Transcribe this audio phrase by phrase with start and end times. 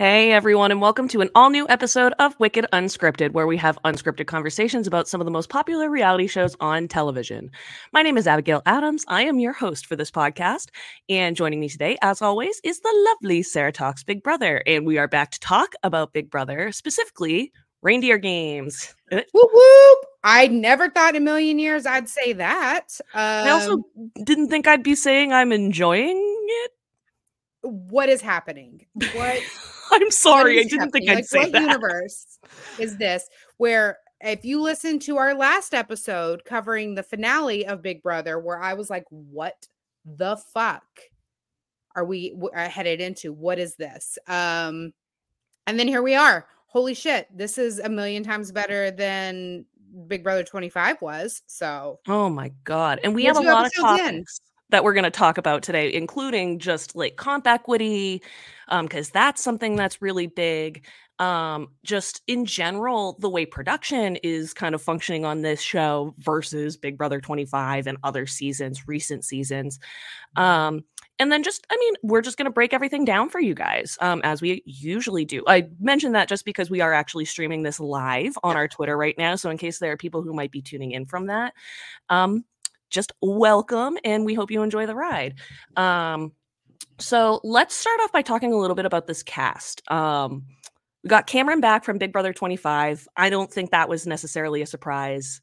[0.00, 3.82] Hey everyone, and welcome to an all new episode of Wicked Unscripted, where we have
[3.84, 7.50] unscripted conversations about some of the most popular reality shows on television.
[7.92, 9.04] My name is Abigail Adams.
[9.08, 10.68] I am your host for this podcast.
[11.08, 14.62] And joining me today, as always, is the lovely Sarah Talks Big Brother.
[14.68, 17.50] And we are back to talk about Big Brother, specifically
[17.82, 18.94] reindeer games.
[19.10, 19.98] Whoop whoop.
[20.22, 22.86] I never thought in a million years I'd say that.
[23.14, 23.82] Um, I also
[24.22, 26.70] didn't think I'd be saying I'm enjoying it.
[27.62, 28.86] What is happening?
[28.94, 29.42] What?
[29.92, 30.60] I'm sorry.
[30.60, 31.62] I didn't think I'd like, say what that.
[31.62, 32.38] universe
[32.78, 38.02] is this where if you listen to our last episode covering the finale of Big
[38.02, 39.66] Brother, where I was like, what
[40.04, 40.82] the fuck
[41.94, 43.32] are we are headed into?
[43.32, 44.18] What is this?
[44.26, 44.92] Um,
[45.66, 46.46] and then here we are.
[46.66, 49.64] Holy shit, this is a million times better than
[50.06, 51.42] Big Brother 25 was.
[51.46, 53.00] So Oh my god.
[53.04, 54.24] And we We're have a lot of episodes in.
[54.70, 58.22] That we're going to talk about today, including just like comp equity,
[58.68, 60.86] um, because that's something that's really big.
[61.18, 66.76] Um, just in general, the way production is kind of functioning on this show versus
[66.76, 69.80] Big Brother 25 and other seasons, recent seasons.
[70.36, 70.84] Um,
[71.18, 73.98] and then just, I mean, we're just going to break everything down for you guys,
[74.00, 75.42] um, as we usually do.
[75.48, 79.18] I mentioned that just because we are actually streaming this live on our Twitter right
[79.18, 79.34] now.
[79.34, 81.54] So in case there are people who might be tuning in from that,
[82.08, 82.44] um,
[82.90, 85.34] just welcome and we hope you enjoy the ride.
[85.76, 86.32] Um,
[86.98, 89.88] so let's start off by talking a little bit about this cast.
[89.90, 90.44] Um,
[91.04, 93.06] we got Cameron back from Big Brother 25.
[93.16, 95.40] I don't think that was necessarily a surprise.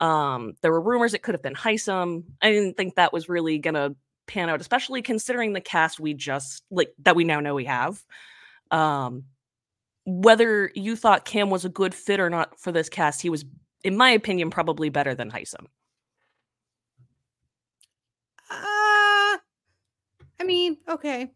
[0.00, 2.24] Um, there were rumors it could have been Hisam.
[2.42, 3.94] I didn't think that was really gonna
[4.26, 8.02] pan out, especially considering the cast we just like that we now know we have.
[8.70, 9.24] Um,
[10.06, 13.44] whether you thought Cam was a good fit or not for this cast, he was,
[13.82, 15.66] in my opinion, probably better than Hisam.
[18.50, 19.38] uh
[20.40, 21.30] I mean, okay.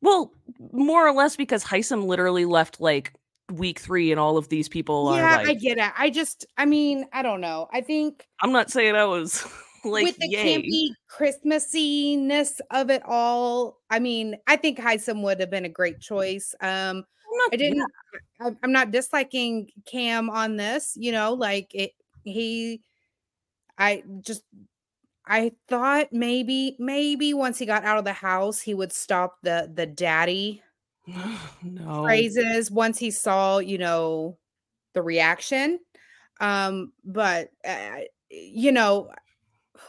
[0.00, 0.32] Well,
[0.72, 3.12] more or less because Hisam literally left like
[3.52, 5.92] week three, and all of these people yeah, are I like, get it.
[5.96, 7.68] I just I mean, I don't know.
[7.72, 9.46] I think I'm not saying I was
[9.84, 10.56] like, with the yay.
[10.56, 16.00] campy Christmassiness of it all, I mean, I think Hisam would have been a great
[16.00, 16.54] choice.
[16.60, 17.86] Um, not, I didn't.
[18.40, 20.94] I- I'm not disliking Cam on this.
[20.96, 21.92] You know, like it.
[22.24, 22.80] He,
[23.76, 24.42] I just,
[25.26, 29.70] I thought maybe, maybe once he got out of the house, he would stop the
[29.72, 30.62] the daddy
[31.62, 32.02] no.
[32.02, 34.36] phrases once he saw, you know,
[34.92, 35.78] the reaction.
[36.40, 39.10] Um, but uh, you know,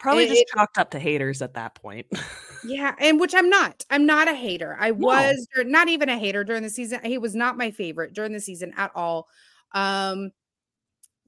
[0.00, 2.06] Probably it- just chalked up to haters at that point.
[2.64, 3.84] Yeah, and which I'm not.
[3.90, 4.76] I'm not a hater.
[4.78, 5.08] I No.
[5.08, 7.00] was not even a hater during the season.
[7.02, 9.26] He was not my favorite during the season at all.
[9.72, 10.30] Um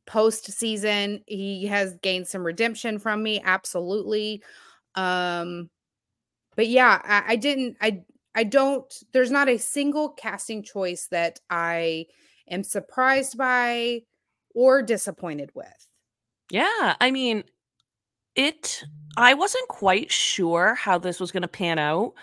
[0.06, 4.42] post season, he has gained some redemption from me, absolutely.
[4.94, 5.70] Um
[6.56, 8.02] but yeah, I, I didn't I
[8.34, 12.06] I don't there's not a single casting choice that I
[12.48, 14.02] am surprised by
[14.54, 15.92] or disappointed with.
[16.50, 17.44] yeah, I mean,
[18.34, 18.84] it.
[19.16, 22.14] I wasn't quite sure how this was going to pan out,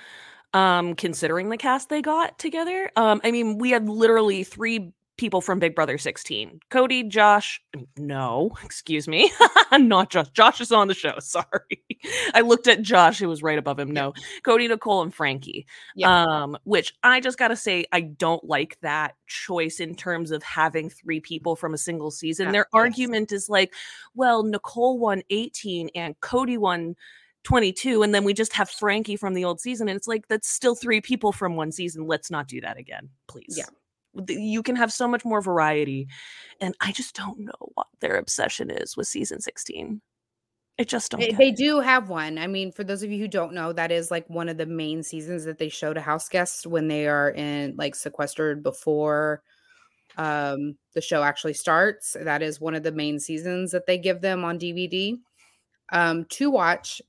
[0.53, 2.91] um, considering the cast they got together.
[2.95, 7.61] Um, I mean, we had literally three people from Big Brother 16: Cody, Josh.
[7.97, 9.31] No, excuse me,
[9.71, 10.29] not Josh.
[10.29, 11.15] Josh is on the show.
[11.19, 11.83] Sorry,
[12.33, 13.91] I looked at Josh, who was right above him.
[13.91, 14.13] No,
[14.43, 15.65] Cody, Nicole, and Frankie.
[15.95, 16.23] Yeah.
[16.23, 20.89] Um, which I just gotta say, I don't like that choice in terms of having
[20.89, 22.47] three people from a single season.
[22.47, 22.73] Yeah, Their yes.
[22.73, 23.73] argument is like,
[24.15, 26.95] well, Nicole won 18 and Cody won
[27.43, 29.89] 22, and then we just have Frankie from the old season.
[29.89, 32.05] And it's like, that's still three people from one season.
[32.05, 33.55] Let's not do that again, please.
[33.57, 33.65] Yeah.
[34.27, 36.07] You can have so much more variety.
[36.59, 40.01] And I just don't know what their obsession is with season 16.
[40.79, 41.19] I just don't.
[41.19, 42.37] They, they do have one.
[42.37, 44.65] I mean, for those of you who don't know, that is like one of the
[44.65, 49.43] main seasons that they show to house guests when they are in like sequestered before
[50.17, 52.17] um the show actually starts.
[52.19, 55.17] That is one of the main seasons that they give them on DVD
[55.91, 57.01] um to watch.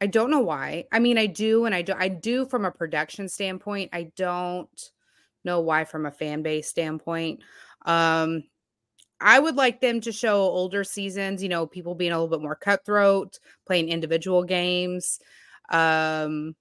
[0.00, 0.84] I don't know why.
[0.92, 3.90] I mean, I do and I do I do from a production standpoint.
[3.92, 4.90] I don't
[5.48, 7.40] know why from a fan base standpoint.
[7.84, 8.44] Um
[9.20, 12.42] I would like them to show older seasons, you know, people being a little bit
[12.42, 15.18] more cutthroat, playing individual games.
[15.70, 16.54] Um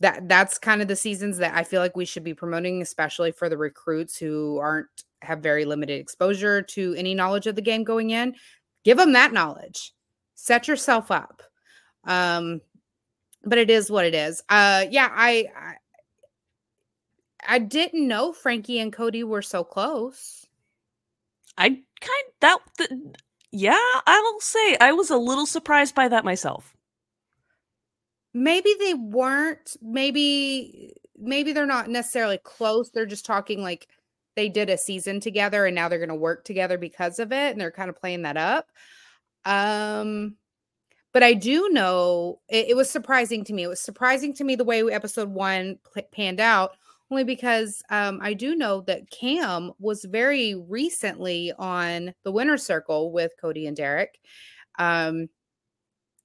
[0.00, 3.32] that that's kind of the seasons that I feel like we should be promoting, especially
[3.32, 4.88] for the recruits who aren't
[5.22, 8.34] have very limited exposure to any knowledge of the game going in.
[8.84, 9.92] Give them that knowledge.
[10.34, 11.42] Set yourself up.
[12.04, 12.60] Um
[13.46, 14.42] but it is what it is.
[14.48, 15.46] Uh yeah, I
[17.46, 20.46] I, I didn't know Frankie and Cody were so close.
[21.56, 22.90] I kind that, th-
[23.52, 26.74] yeah, I'll say I was a little surprised by that myself.
[28.32, 32.90] maybe they weren't maybe maybe they're not necessarily close.
[32.90, 33.88] They're just talking like
[34.36, 37.52] they did a season together and now they're going to work together because of it
[37.52, 38.70] and they're kind of playing that up.
[39.44, 40.36] Um
[41.12, 43.64] but I do know it, it was surprising to me.
[43.64, 46.76] It was surprising to me the way episode 1 p- panned out
[47.10, 53.12] only because um, I do know that Cam was very recently on the winner circle
[53.12, 54.18] with Cody and Derek.
[54.78, 55.28] Um,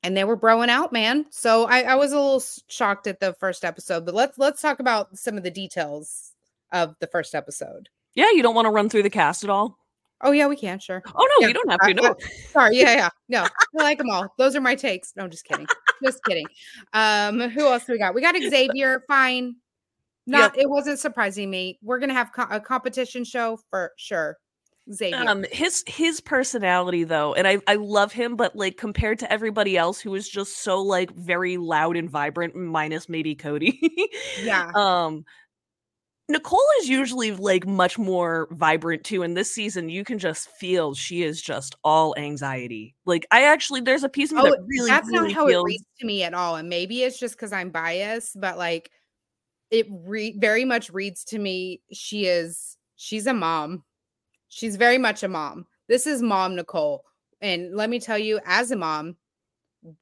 [0.03, 1.25] and they were broing out, man.
[1.29, 4.79] So I, I was a little shocked at the first episode, but let's let's talk
[4.79, 6.31] about some of the details
[6.71, 7.89] of the first episode.
[8.15, 9.77] Yeah, you don't want to run through the cast at all.
[10.21, 10.79] Oh yeah, we can.
[10.79, 11.01] Sure.
[11.07, 11.47] Oh no, yeah.
[11.47, 11.93] you don't have to.
[11.93, 12.15] No.
[12.49, 12.77] Sorry.
[12.77, 13.09] Yeah, yeah.
[13.29, 14.33] No, I like them all.
[14.37, 15.13] Those are my takes.
[15.15, 15.67] No, I'm just kidding.
[16.03, 16.47] just kidding.
[16.93, 18.13] Um, who else we got?
[18.13, 19.03] We got Xavier.
[19.07, 19.55] Fine.
[20.29, 20.55] Not.
[20.55, 20.63] Yep.
[20.63, 21.79] It wasn't surprising me.
[21.81, 24.37] We're gonna have co- a competition show for sure.
[24.91, 25.27] Xavier.
[25.27, 29.77] Um, his his personality though, and I I love him, but like compared to everybody
[29.77, 33.79] else who is just so like very loud and vibrant, minus maybe Cody.
[34.43, 34.71] yeah.
[34.79, 35.25] Um,
[36.29, 39.23] Nicole is usually like much more vibrant too.
[39.23, 42.95] And this season, you can just feel she is just all anxiety.
[43.05, 45.47] Like I actually, there's a piece of me oh, that really, that's really not how
[45.47, 45.63] feels...
[45.63, 46.55] it reads to me at all.
[46.55, 48.91] And maybe it's just because I'm biased, but like
[49.71, 51.81] it re- very much reads to me.
[51.91, 53.83] She is, she's a mom.
[54.47, 55.65] She's very much a mom.
[55.87, 57.03] This is mom Nicole.
[57.41, 59.15] And let me tell you, as a mom,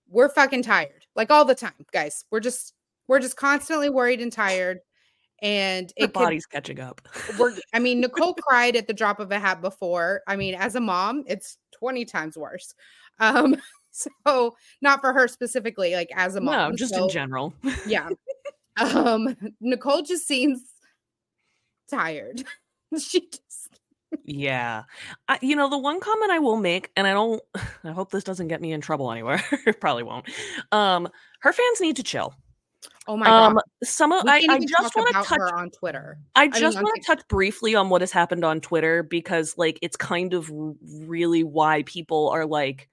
[0.09, 1.05] we're fucking tired.
[1.15, 2.25] Like all the time, guys.
[2.31, 2.73] We're just
[3.07, 4.79] we're just constantly worried and tired.
[5.39, 7.01] And it body's could, catching up.
[7.37, 10.21] we're I mean, Nicole cried at the drop of a hat before.
[10.27, 12.73] I mean, as a mom, it's 20 times worse.
[13.19, 13.55] Um,
[13.91, 16.71] so not for her specifically, like as a mom.
[16.71, 17.53] No, just so, in general.
[17.85, 18.09] yeah.
[18.77, 20.61] Um, Nicole just seems
[21.89, 22.43] tired.
[22.99, 23.57] she just
[24.23, 24.83] yeah.
[25.27, 27.41] I, you know, the one comment I will make, and I don't,
[27.83, 29.43] I hope this doesn't get me in trouble anywhere.
[29.79, 30.29] Probably won't.
[30.71, 31.09] Um,
[31.41, 32.33] her fans need to chill.
[33.07, 33.51] Oh my god.
[33.51, 36.19] Um, some of I, I, just want to touch on Twitter.
[36.35, 39.79] I just I want to touch briefly on what has happened on Twitter because, like,
[39.81, 40.51] it's kind of
[40.83, 42.89] really why people are like.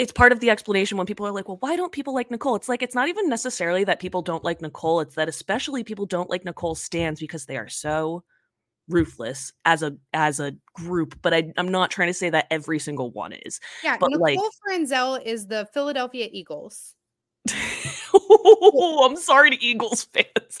[0.00, 2.56] It's part of the explanation when people are like, well, why don't people like Nicole?
[2.56, 5.00] It's like, it's not even necessarily that people don't like Nicole.
[5.00, 8.24] It's that especially people don't like Nicole stands because they are so
[8.88, 12.78] ruthless as a as a group but I, i'm not trying to say that every
[12.78, 16.94] single one is yeah but nicole like franzel is the philadelphia eagles
[18.12, 20.58] oh, i'm sorry to eagles fans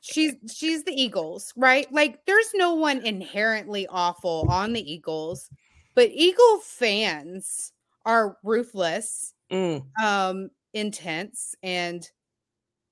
[0.00, 5.48] she's she's the eagles right like there's no one inherently awful on the eagles
[5.94, 7.72] but eagle fans
[8.08, 9.84] are ruthless mm.
[10.02, 12.10] um intense and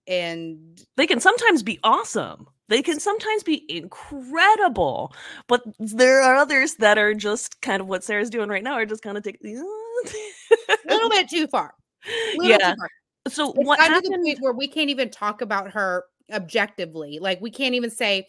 [0.07, 5.15] and they can sometimes be awesome they can sometimes be incredible,
[5.47, 8.87] but there are others that are just kind of what Sarah's doing right now, are
[8.87, 11.75] just kind of take a little bit too far.
[12.35, 12.59] Yeah.
[12.59, 12.89] Too far.
[13.29, 14.05] So it's what happened?
[14.05, 17.19] To the point where we can't even talk about her objectively.
[17.21, 18.27] Like we can't even say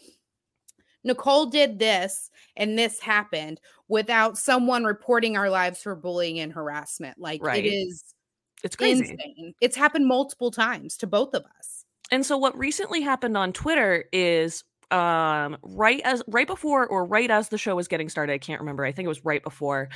[1.07, 7.17] Nicole did this and this happened without someone reporting our lives for bullying and harassment.
[7.17, 7.65] Like right.
[7.65, 8.03] it is
[8.63, 9.11] it's crazy.
[9.11, 9.53] Insane.
[9.61, 14.05] It's happened multiple times to both of us and so what recently happened on Twitter
[14.11, 18.37] is um right as right before or right as the show was getting started, I
[18.37, 18.85] can't remember.
[18.85, 19.89] I think it was right before.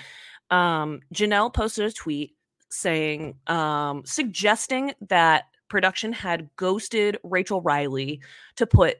[0.50, 2.36] Um Janelle posted a tweet
[2.70, 8.22] saying um suggesting that production had ghosted Rachel Reilly
[8.58, 8.98] to put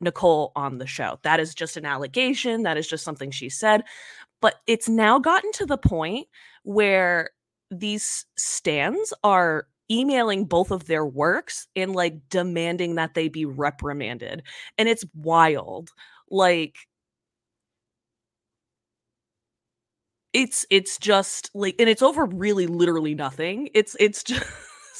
[0.00, 1.18] Nicole on the show.
[1.22, 3.82] That is just an allegation, that is just something she said,
[4.40, 6.28] but it's now gotten to the point
[6.64, 7.30] where
[7.70, 14.42] these stands are emailing both of their works and like demanding that they be reprimanded.
[14.78, 15.90] And it's wild.
[16.30, 16.76] Like
[20.32, 23.68] it's it's just like and it's over really literally nothing.
[23.74, 24.44] It's it's just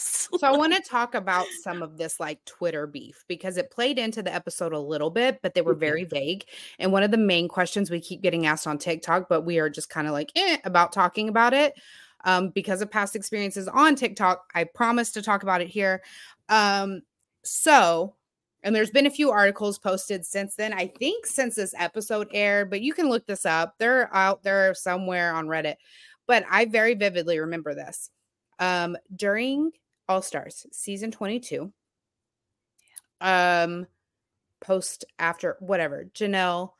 [0.38, 3.98] so I want to talk about some of this like Twitter beef because it played
[3.98, 6.44] into the episode a little bit, but they were very vague.
[6.78, 9.68] And one of the main questions we keep getting asked on TikTok, but we are
[9.68, 11.74] just kind of like eh, about talking about it
[12.24, 14.50] um, because of past experiences on TikTok.
[14.54, 16.02] I promise to talk about it here.
[16.48, 17.02] Um,
[17.42, 18.14] so,
[18.62, 20.72] and there's been a few articles posted since then.
[20.72, 23.74] I think since this episode aired, but you can look this up.
[23.78, 25.76] They're out there somewhere on Reddit.
[26.26, 28.10] But I very vividly remember this.
[28.58, 29.72] Um, during
[30.10, 31.72] All Stars season 22,
[33.20, 33.86] um,
[34.60, 36.72] post after whatever, Janelle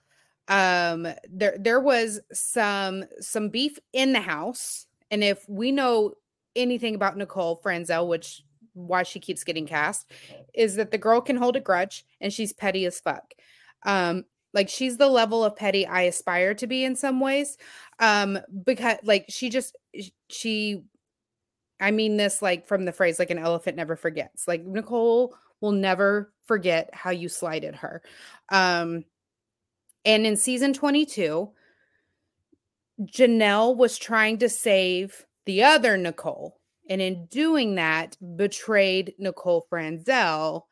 [0.49, 6.15] um there there was some some beef in the house and if we know
[6.57, 8.43] anything about Nicole Franzel, which
[8.75, 10.11] why she keeps getting cast,
[10.55, 13.33] is that the girl can hold a grudge and she's petty as fuck.
[13.85, 17.57] Um, like she's the level of petty I aspire to be in some ways.
[17.99, 19.77] Um, because like she just
[20.29, 20.83] she
[21.81, 24.47] I mean this like from the phrase like an elephant never forgets.
[24.47, 28.03] Like Nicole will never forget how you slighted her.
[28.51, 29.05] Um,
[30.05, 31.51] and in season 22,
[33.03, 36.59] Janelle was trying to save the other Nicole.
[36.89, 40.67] And in doing that, betrayed Nicole Franzel.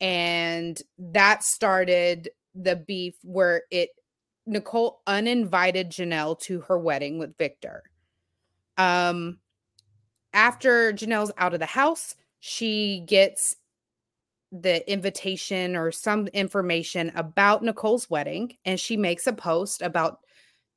[0.00, 3.90] And that started the beef where it
[4.46, 7.82] Nicole uninvited Janelle to her wedding with Victor.
[8.78, 9.38] Um,
[10.32, 13.56] after Janelle's out of the house, she gets
[14.50, 20.20] the invitation or some information about Nicole's wedding, and she makes a post about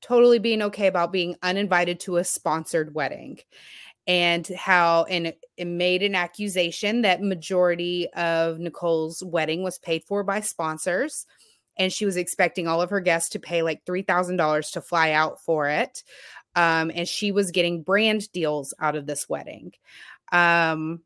[0.01, 3.37] totally being okay about being uninvited to a sponsored wedding
[4.07, 10.23] and how and it, made an accusation that majority of Nicole's wedding was paid for
[10.23, 11.27] by sponsors
[11.77, 15.39] and she was expecting all of her guests to pay like $3,000 to fly out
[15.39, 16.03] for it.
[16.55, 19.71] Um, and she was getting brand deals out of this wedding.
[20.31, 21.01] Um,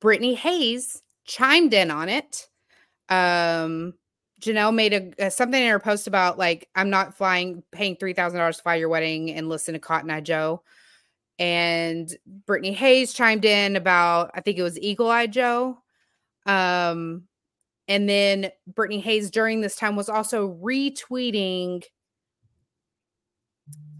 [0.00, 2.48] Britney Haynes chimed in on it.
[3.08, 3.94] Um,
[4.40, 8.38] Janelle made a, something in her post about like I'm not flying, paying three thousand
[8.38, 10.62] dollars to fly your wedding and listen to Cotton Eye Joe.
[11.38, 12.08] And
[12.46, 15.78] Britney Haynes chimed in about I think it was Eagle Eye Joe.
[16.46, 17.24] Um,
[17.88, 21.82] and then Britney Haynes during this time was also retweeting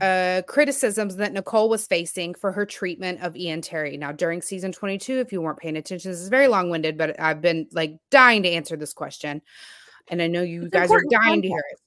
[0.00, 3.96] uh, criticisms that Nicole was facing for her treatment of Ian Terry.
[3.96, 7.18] Now, during season 22, if you weren't paying attention, this is very long winded, but
[7.20, 9.42] I've been like dying to answer this question.
[10.08, 11.80] And I know you it's guys are dying to hear it.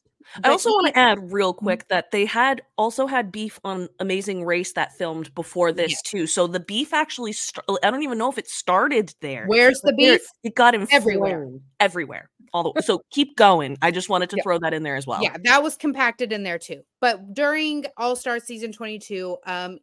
[0.43, 1.65] I also want to add real mm-hmm.
[1.65, 6.01] quick that they had also had beef on Amazing Race that filmed before this yes.
[6.01, 6.27] too.
[6.27, 9.45] So the beef actually, st- I don't even know if it started there.
[9.47, 10.21] Where's the beef?
[10.43, 11.47] It got in everywhere,
[11.79, 12.29] everywhere.
[12.53, 13.77] All the so keep going.
[13.81, 14.43] I just wanted to yeah.
[14.43, 15.21] throw that in there as well.
[15.21, 16.81] Yeah, that was compacted in there too.
[16.99, 19.79] But during All Star season 22, um,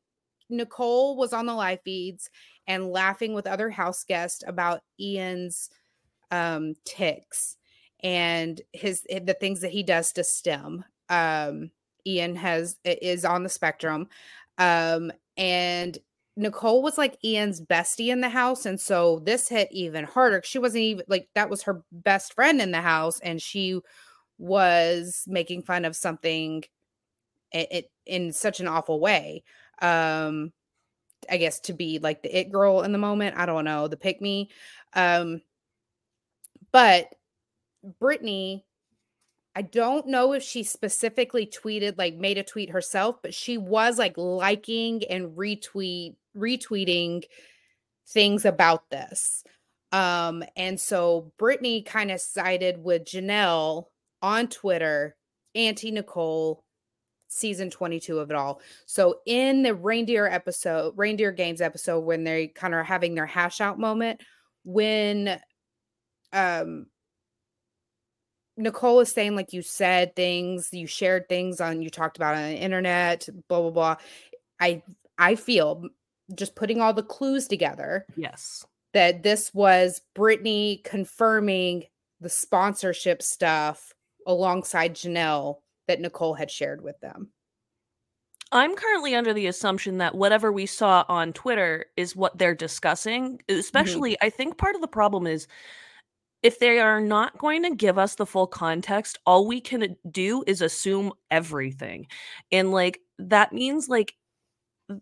[0.50, 2.30] Nicole was on the live feeds
[2.66, 5.70] and laughing with other house guests about Ian's
[6.30, 7.57] um ticks
[8.02, 11.70] and his eh, the things that he does to stem um
[12.06, 14.06] ian has is on the spectrum
[14.58, 15.98] um and
[16.36, 20.58] nicole was like ian's bestie in the house and so this hit even harder she
[20.58, 23.80] wasn't even like that was her best friend in the house and she
[24.38, 26.62] was making fun of something
[27.52, 29.42] it, it in such an awful way
[29.82, 30.52] um
[31.30, 33.96] i guess to be like the it girl in the moment i don't know the
[33.96, 34.48] pick me
[34.94, 35.40] um
[36.72, 37.08] but
[38.00, 38.64] Brittany,
[39.54, 43.98] I don't know if she specifically tweeted, like made a tweet herself, but she was
[43.98, 47.24] like liking and retweet, retweeting
[48.06, 49.42] things about this.
[49.92, 53.84] Um, and so Brittany kind of sided with Janelle
[54.22, 55.16] on Twitter,
[55.54, 56.62] anti Nicole,
[57.28, 58.60] season 22 of it all.
[58.86, 63.26] So in the reindeer episode, reindeer games episode, when they kind of are having their
[63.26, 64.20] hash out moment,
[64.64, 65.40] when
[66.32, 66.86] um
[68.58, 72.42] Nicole is saying like you said things, you shared things on you talked about on
[72.42, 73.96] the internet, blah blah blah.
[74.60, 74.82] I
[75.16, 75.88] I feel
[76.34, 78.04] just putting all the clues together.
[78.16, 78.66] Yes.
[78.94, 81.84] That this was Brittany confirming
[82.20, 83.92] the sponsorship stuff
[84.26, 87.30] alongside Janelle that Nicole had shared with them.
[88.50, 93.38] I'm currently under the assumption that whatever we saw on Twitter is what they're discussing.
[93.38, 93.58] Mm-hmm.
[93.58, 94.26] Especially, mm-hmm.
[94.26, 95.46] I think part of the problem is
[96.42, 100.44] if they are not going to give us the full context, all we can do
[100.46, 102.06] is assume everything.
[102.52, 104.14] And like that means like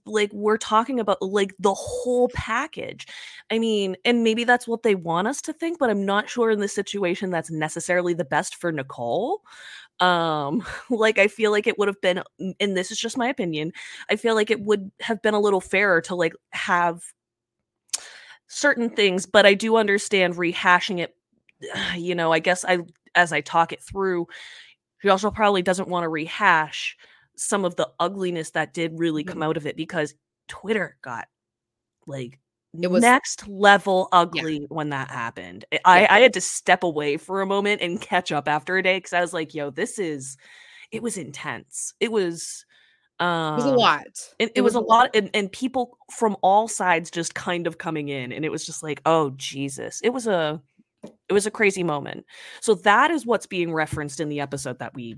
[0.04, 3.06] like we're talking about like the whole package.
[3.50, 6.50] I mean, and maybe that's what they want us to think, but I'm not sure
[6.50, 9.42] in this situation that's necessarily the best for Nicole.
[10.00, 12.22] Um like I feel like it would have been
[12.60, 13.72] and this is just my opinion.
[14.10, 17.02] I feel like it would have been a little fairer to like have
[18.48, 21.15] certain things, but I do understand rehashing it
[21.96, 22.78] you know, I guess I
[23.14, 24.26] as I talk it through,
[25.00, 26.96] he also probably doesn't want to rehash
[27.36, 30.14] some of the ugliness that did really come out of it because
[30.48, 31.28] Twitter got
[32.06, 32.38] like
[32.82, 34.66] it was next level ugly yeah.
[34.68, 35.64] when that happened.
[35.84, 36.06] I, yeah.
[36.14, 39.12] I had to step away for a moment and catch up after a day because
[39.12, 40.36] I was like, yo, this is
[40.90, 41.94] it was intense.
[42.00, 42.64] It was
[43.18, 44.06] um it was a um, lot.
[44.06, 45.10] It, it, it was, was, a lot, lot.
[45.16, 48.32] And, and people from all sides just kind of coming in.
[48.32, 50.00] And it was just like, oh Jesus.
[50.02, 50.60] It was a
[51.28, 52.25] it was a crazy moment.
[52.60, 55.16] So that is what's being referenced in the episode that we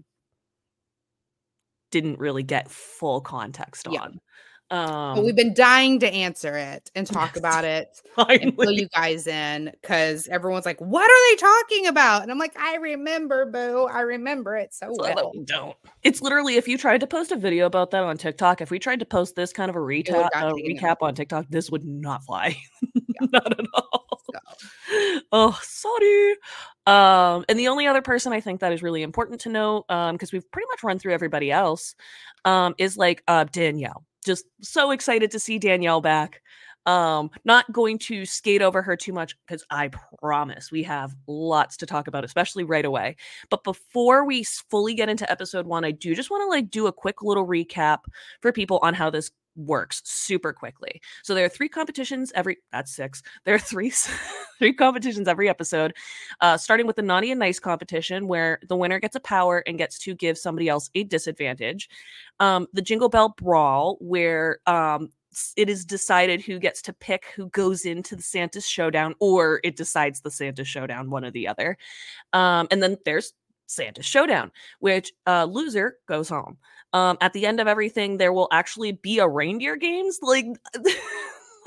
[1.91, 4.03] didn't really get full context yeah.
[4.03, 4.21] on.
[4.71, 8.43] Um, but we've been dying to answer it and talk yes, about it finally.
[8.43, 12.39] and fill you guys in because everyone's like, "What are they talking about?" And I'm
[12.39, 13.87] like, "I remember, boo.
[13.91, 15.77] I remember it so well." don't.
[16.03, 18.79] It's literally if you tried to post a video about that on TikTok, if we
[18.79, 22.23] tried to post this kind of a recap, a recap on TikTok, this would not
[22.25, 23.27] fly, yeah.
[23.33, 24.21] not at all.
[24.27, 25.21] So.
[25.33, 26.37] oh, sorry.
[26.87, 30.15] Um, and the only other person I think that is really important to know, um,
[30.15, 31.95] because we've pretty much run through everybody else,
[32.45, 34.05] um, is like uh Danielle.
[34.29, 36.43] Just so excited to see Danielle back.
[36.85, 39.89] Um, not going to skate over her too much because I
[40.21, 43.17] promise we have lots to talk about, especially right away.
[43.49, 46.87] But before we fully get into episode one, I do just want to like do
[46.87, 48.01] a quick little recap
[48.43, 51.01] for people on how this works super quickly.
[51.23, 53.23] So there are three competitions every that's six.
[53.45, 53.91] There are three
[54.59, 55.95] three competitions every episode.
[56.41, 59.79] Uh starting with the naughty and nice competition where the winner gets a power and
[59.79, 61.89] gets to give somebody else a disadvantage.
[62.41, 65.11] Um the Jingle Bell Brawl where um
[65.57, 69.77] it is decided who gets to pick who goes into the Santa showdown or it
[69.77, 71.77] decides the Santa showdown one or the other.
[72.33, 73.33] Um and then there's
[73.69, 76.57] Santa Showdown, which uh, loser goes home.
[76.93, 80.19] Um, at the end of everything, there will actually be a reindeer games.
[80.23, 80.47] Like,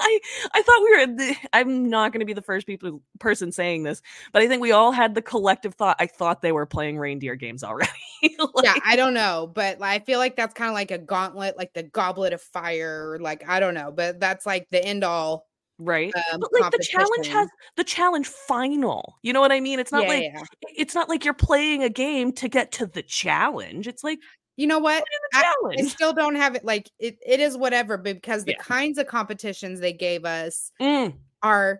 [0.02, 0.20] I
[0.54, 1.16] I thought we were.
[1.16, 4.02] The, I'm not going to be the first people person saying this,
[4.34, 5.96] but I think we all had the collective thought.
[6.00, 7.92] I thought they were playing reindeer games already.
[8.24, 11.56] like, yeah, I don't know, but I feel like that's kind of like a gauntlet,
[11.56, 13.20] like the goblet of fire.
[13.22, 15.48] Like I don't know, but that's like the end all
[15.84, 16.14] right?
[16.34, 19.80] um, but like the challenge has the challenge final you know what i mean?
[19.80, 20.44] It's not yeah, like yeah.
[20.78, 24.20] it's not like you're playing a game to get to the challenge it's like
[24.58, 25.04] you know what?
[25.34, 28.64] I, I, still don't have it like it, it is whatever because the yeah.
[28.64, 31.16] kinds of competitions they gave us mm.
[31.42, 31.80] are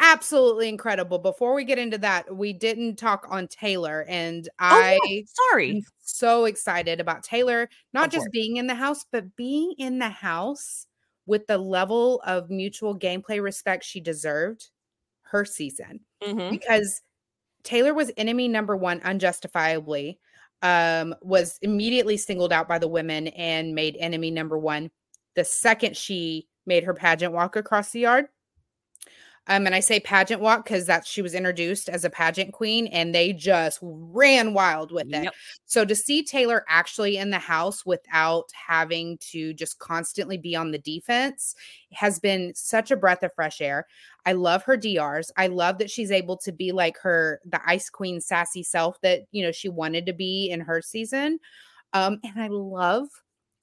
[0.00, 1.18] absolutely incredible.
[1.18, 5.84] Before we get into that we didn't talk on taylor and oh, i sorry.
[5.98, 10.86] so excited about taylor not just being in the house but being in the house
[11.26, 14.70] with the level of mutual gameplay respect she deserved
[15.22, 16.50] her season mm-hmm.
[16.50, 17.02] because
[17.64, 20.20] Taylor was enemy number one unjustifiably,
[20.62, 24.90] um, was immediately singled out by the women and made enemy number one
[25.34, 28.26] the second she made her pageant walk across the yard.
[29.48, 32.88] Um, and I say pageant walk because that she was introduced as a pageant queen
[32.88, 35.24] and they just ran wild with it.
[35.24, 35.34] Yep.
[35.66, 40.72] So to see Taylor actually in the house without having to just constantly be on
[40.72, 41.54] the defense
[41.92, 43.86] has been such a breath of fresh air.
[44.24, 45.30] I love her DRs.
[45.36, 49.22] I love that she's able to be like her, the ice queen sassy self that,
[49.30, 51.38] you know, she wanted to be in her season.
[51.92, 53.06] Um, and I love,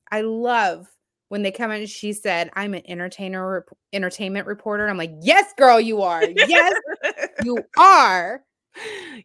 [0.09, 0.87] I love
[1.33, 5.51] when they come in, she said, "I'm an entertainer, rep- entertainment reporter." I'm like, "Yes,
[5.57, 6.23] girl, you are.
[6.23, 6.79] Yes,
[7.43, 8.43] you are."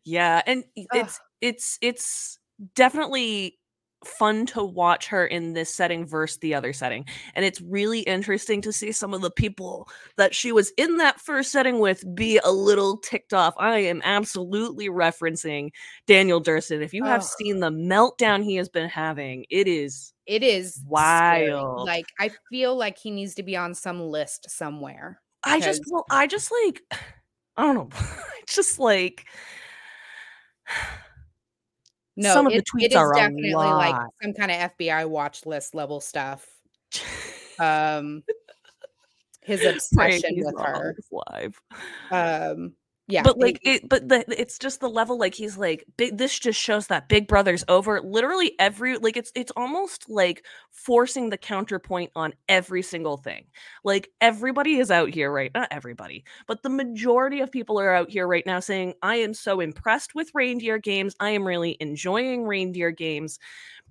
[0.05, 2.39] Yeah, and it's it's it's
[2.75, 3.59] definitely
[4.07, 7.05] fun to watch her in this setting versus the other setting.
[7.35, 11.21] And it's really interesting to see some of the people that she was in that
[11.21, 13.53] first setting with be a little ticked off.
[13.59, 15.73] I am absolutely referencing
[16.07, 16.81] Daniel Durston.
[16.81, 21.81] If you have seen the meltdown he has been having, it is it is wild.
[21.81, 21.97] Scary.
[21.97, 25.21] Like I feel like he needs to be on some list somewhere.
[25.43, 26.83] I just well, I just like
[27.57, 27.89] I don't know.
[28.47, 29.25] just like
[32.17, 35.75] no, some of it, the tweets are definitely like some kind of FBI watch list
[35.75, 36.47] level stuff.
[37.59, 38.23] um,
[39.43, 41.59] his obsession with her live.
[42.11, 42.75] Um,
[43.09, 46.39] yeah but like it but the, it's just the level like he's like big this
[46.39, 48.01] just shows that big brother's over.
[48.03, 53.47] Literally every like it's it's almost like forcing the counterpoint on every single thing.
[53.83, 58.11] Like everybody is out here right not everybody but the majority of people are out
[58.11, 61.17] here right now saying i am so impressed with reindeer games.
[61.19, 63.39] I am really enjoying reindeer games.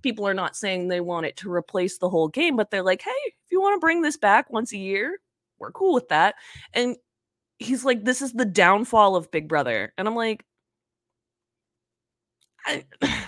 [0.04, 3.02] People are not saying they want it to replace the whole game but they're like
[3.02, 5.18] hey if you want to bring this back once a year
[5.60, 6.36] we're cool with that.
[6.74, 6.96] And
[7.60, 9.94] he's like, this is the downfall of Big Brother.
[9.98, 10.46] And I'm like,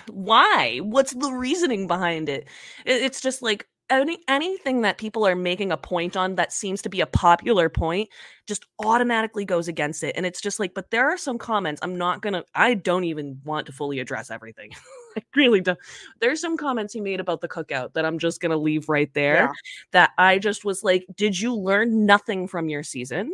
[0.10, 0.80] why?
[0.80, 2.48] What's the reasoning behind it?
[2.86, 3.02] it?
[3.04, 6.90] It's just like any anything that people are making a point on that seems to
[6.90, 8.08] be a popular point
[8.48, 10.16] just automatically goes against it.
[10.16, 13.40] And it's just like, but there are some comments I'm not gonna I don't even
[13.44, 14.72] want to fully address everything.
[15.18, 15.80] I really don't.
[16.22, 19.36] There's some comments he made about the cookout that I'm just gonna leave right there.
[19.36, 19.52] Yeah.
[19.92, 23.32] That I just was like, did you learn nothing from your season?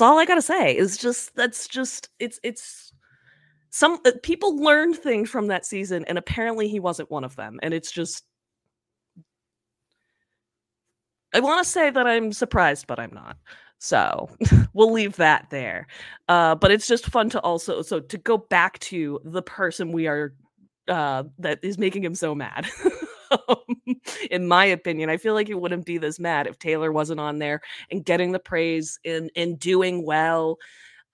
[0.00, 0.74] That's all I gotta say.
[0.74, 2.90] Is just that's just it's it's
[3.68, 7.60] some uh, people learned things from that season, and apparently he wasn't one of them.
[7.62, 8.24] And it's just
[11.34, 13.36] I want to say that I'm surprised, but I'm not.
[13.76, 14.30] So
[14.72, 15.86] we'll leave that there.
[16.30, 20.06] Uh, but it's just fun to also so to go back to the person we
[20.06, 20.32] are
[20.88, 22.66] uh, that is making him so mad.
[24.30, 25.10] in my opinion.
[25.10, 28.32] I feel like he wouldn't be this mad if Taylor wasn't on there and getting
[28.32, 30.58] the praise and and doing well.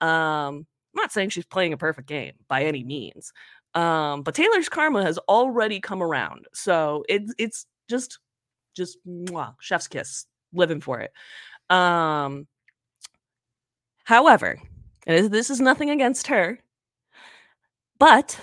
[0.01, 3.33] Um, I'm not saying she's playing a perfect game by any means.
[3.73, 6.45] Um, but Taylor's karma has already come around.
[6.53, 8.19] So it's it's just
[8.75, 11.11] just mwah, chef's kiss, living for it.
[11.69, 12.47] Um
[14.07, 14.57] However,
[15.05, 16.59] this is nothing against her,
[17.99, 18.39] but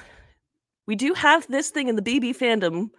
[0.85, 2.91] we do have this thing in the BB fandom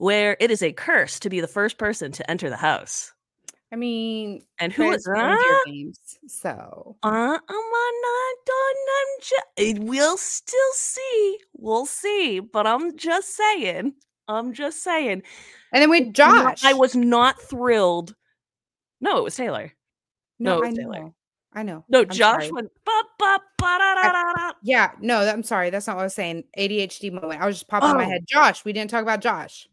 [0.00, 3.12] where it is a curse to be the first person to enter the house.
[3.70, 5.98] I mean, and who is your games?
[6.26, 8.76] So, uh, I'm not done.
[8.96, 9.82] I'm just.
[9.84, 11.38] We'll still see.
[11.52, 12.40] We'll see.
[12.40, 13.92] But I'm just saying.
[14.26, 15.22] I'm just saying.
[15.72, 18.14] And then with Josh, I was not thrilled.
[19.02, 19.72] No, it was Taylor.
[20.38, 21.00] No, no it was I Taylor.
[21.00, 21.14] Know.
[21.52, 21.84] I know.
[21.90, 22.52] No, I'm Josh sorry.
[22.52, 22.70] went.
[22.86, 25.68] Ba, ba, ba, I, yeah, no, I'm sorry.
[25.68, 26.44] That's not what I was saying.
[26.58, 27.42] ADHD moment.
[27.42, 27.92] I was just popping oh.
[27.92, 28.24] in my head.
[28.26, 29.68] Josh, we didn't talk about Josh.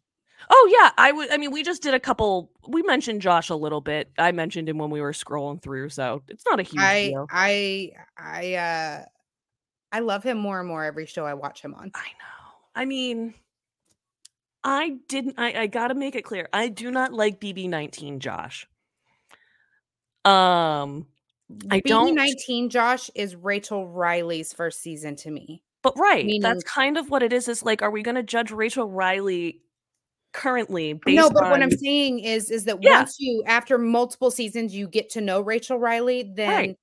[0.49, 1.31] Oh yeah, I would.
[1.31, 2.51] I mean, we just did a couple.
[2.67, 4.11] We mentioned Josh a little bit.
[4.17, 7.27] I mentioned him when we were scrolling through, so it's not a huge I, deal.
[7.29, 9.05] I I uh
[9.91, 11.91] I love him more and more every show I watch him on.
[11.95, 12.55] I know.
[12.75, 13.33] I mean,
[14.63, 15.35] I didn't.
[15.37, 16.47] I I gotta make it clear.
[16.53, 18.67] I do not like BB nineteen Josh.
[20.23, 21.07] Um,
[21.71, 22.11] I don't.
[22.11, 25.63] BB nineteen Josh is Rachel Reilly's first season to me.
[25.83, 27.47] But right, Meaning, that's kind of what it is.
[27.47, 29.61] Is like, are we going to judge Rachel Reilly
[30.33, 31.51] currently no but on...
[31.51, 32.99] what i'm saying is is that yeah.
[32.99, 36.77] once you after multiple seasons you get to know rachel reilly then right.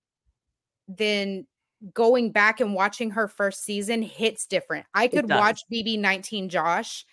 [0.88, 1.46] then
[1.92, 7.04] going back and watching her first season hits different i could watch bb 19 josh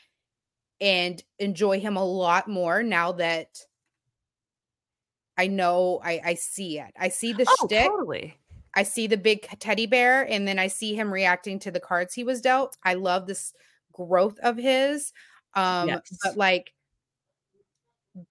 [0.79, 3.49] and enjoy him a lot more now that
[5.37, 7.85] i know i i see it i see the oh, shtick.
[7.85, 8.37] totally
[8.75, 12.13] i see the big teddy bear and then i see him reacting to the cards
[12.13, 13.53] he was dealt i love this
[13.91, 15.11] growth of his
[15.53, 16.01] um, yes.
[16.23, 16.73] but like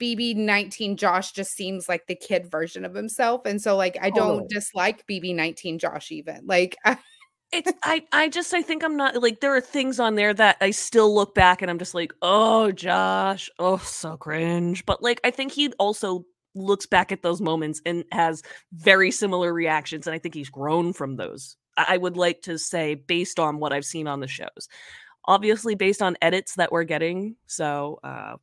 [0.01, 3.43] BB 19 Josh just seems like the kid version of himself.
[3.47, 6.43] And so like I don't dislike BB 19 Josh even.
[6.45, 6.77] Like
[7.53, 10.59] it's I I just I think I'm not like there are things on there that
[10.61, 14.85] I still look back and I'm just like, oh Josh, oh so cringe.
[14.85, 19.53] But like I think he also looks back at those moments and has very similar
[19.53, 20.07] reactions.
[20.07, 21.57] And I think he's grown from those.
[21.77, 24.69] I would like to say based on what I've seen on the shows
[25.25, 27.37] obviously based on edits that we're getting.
[27.47, 28.37] So uh,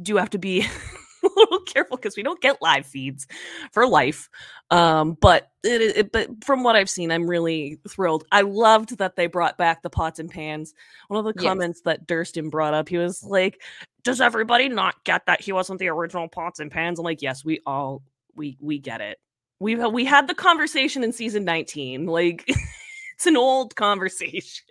[0.00, 0.60] do have to be
[1.22, 3.26] a little careful because we don't get live feeds
[3.72, 4.28] for life.
[4.70, 8.24] Um, but it, it, but from what I've seen, I'm really thrilled.
[8.32, 10.74] I loved that they brought back the pots and pans.
[11.08, 11.48] One of the yes.
[11.48, 13.62] comments that Durston brought up, he was like,
[14.02, 17.44] "Does everybody not get that he wasn't the original pots and pans?" I'm like, "Yes,
[17.44, 18.02] we all
[18.34, 19.18] we we get it.
[19.60, 22.06] We we had the conversation in season 19.
[22.06, 22.44] Like
[23.14, 24.64] it's an old conversation."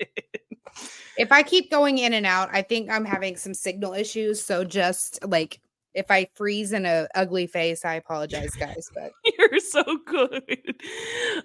[1.17, 4.43] If I keep going in and out, I think I'm having some signal issues.
[4.43, 5.59] So just like
[5.93, 8.89] if I freeze in a ugly face, I apologize, guys.
[8.93, 10.75] But you're so good.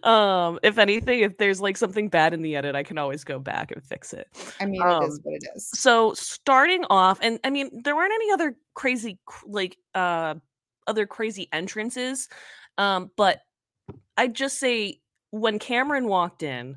[0.04, 3.38] Um, if anything, if there's like something bad in the edit, I can always go
[3.38, 4.28] back and fix it.
[4.60, 5.68] I mean, um, it is um, what it is.
[5.70, 10.34] So starting off, and I mean, there weren't any other crazy like uh
[10.86, 12.28] other crazy entrances.
[12.78, 13.40] Um, but
[14.16, 15.00] I'd just say
[15.30, 16.76] when Cameron walked in,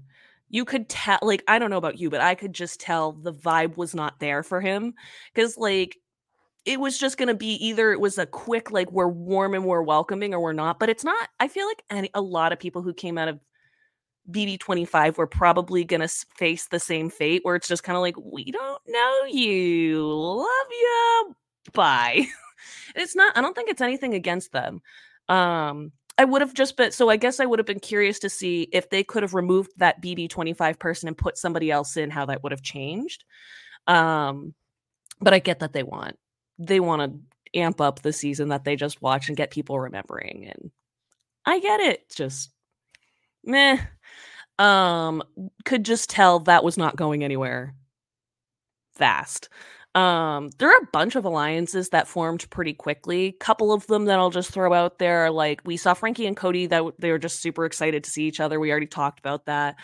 [0.50, 3.34] you could tell like i don't know about you but i could just tell the
[3.34, 4.94] vibe was not there for him
[5.34, 5.98] because like
[6.66, 9.66] it was just going to be either it was a quick like we're warm and
[9.66, 12.60] we're welcoming or we're not but it's not i feel like any, a lot of
[12.60, 13.40] people who came out of
[14.32, 18.16] bb25 were probably going to face the same fate where it's just kind of like
[18.18, 21.36] we don't know you love you
[21.74, 22.26] bye.
[22.96, 24.82] It's not i don't think it's anything against them
[25.30, 28.30] um I would have just been so I guess I would have been curious to
[28.30, 32.26] see if they could have removed that BB25 person and put somebody else in how
[32.26, 33.24] that would have changed.
[33.88, 34.54] Um
[35.22, 36.18] but I get that they want
[36.58, 40.48] they want to amp up the season that they just watched and get people remembering
[40.52, 40.72] and
[41.46, 42.10] I get it.
[42.14, 42.52] Just
[43.46, 43.80] meh.
[44.60, 45.24] Um
[45.66, 47.76] could just tell that was not going anywhere
[48.96, 49.50] fast.
[49.96, 53.32] Um, there are a bunch of alliances that formed pretty quickly.
[53.34, 56.38] Couple of them that I'll just throw out there are like we saw Frankie and
[56.38, 58.60] Cody that they were just super excited to see each other.
[58.60, 59.78] We already talked about that.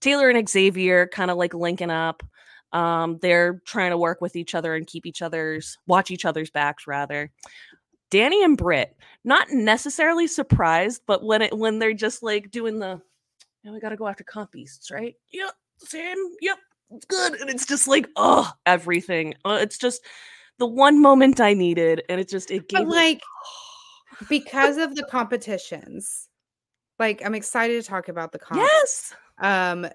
[0.00, 2.24] Taylor and Xavier kind of like linking up.
[2.72, 6.50] Um, they're trying to work with each other and keep each other's watch each other's
[6.50, 7.30] backs rather.
[8.10, 8.94] Danny and Britt,
[9.24, 13.00] not necessarily surprised, but when it when they're just like doing the,
[13.64, 15.14] know, we got to go after comp beasts, right?
[15.32, 16.16] Yep, Sam.
[16.40, 16.58] Yep,
[17.08, 17.34] good.
[17.34, 19.34] And it's just like, oh, everything.
[19.44, 20.02] Uh, it's just
[20.58, 22.02] the one moment I needed.
[22.08, 23.22] And it just, it gave but like,
[24.20, 26.28] me- because of the competitions,
[26.98, 28.60] like, I'm excited to talk about the comp.
[28.60, 29.14] Yes.
[29.38, 29.86] Um,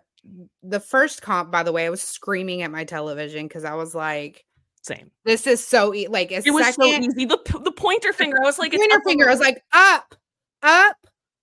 [0.63, 3.95] the first comp, by the way, I was screaming at my television because I was
[3.95, 4.43] like,
[4.81, 5.11] same.
[5.25, 7.25] This is so e- like it was second, so easy.
[7.25, 8.37] The the pointer finger.
[8.41, 9.27] I was like, pointer finger.
[9.27, 10.15] I was like, up,
[10.63, 10.95] up,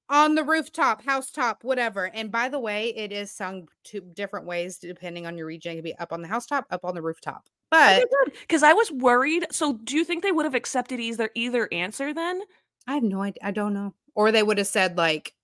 [0.08, 2.10] on the rooftop, housetop, whatever.
[2.14, 5.72] And by the way, it is sung two different ways depending on your region.
[5.72, 7.48] It could be up on the housetop, up on the rooftop.
[7.70, 8.06] But
[8.40, 9.46] because I was worried.
[9.50, 12.42] So do you think they would have accepted either either answer then?
[12.86, 13.40] I have no idea.
[13.42, 13.94] I don't know.
[14.14, 15.34] Or they would have said like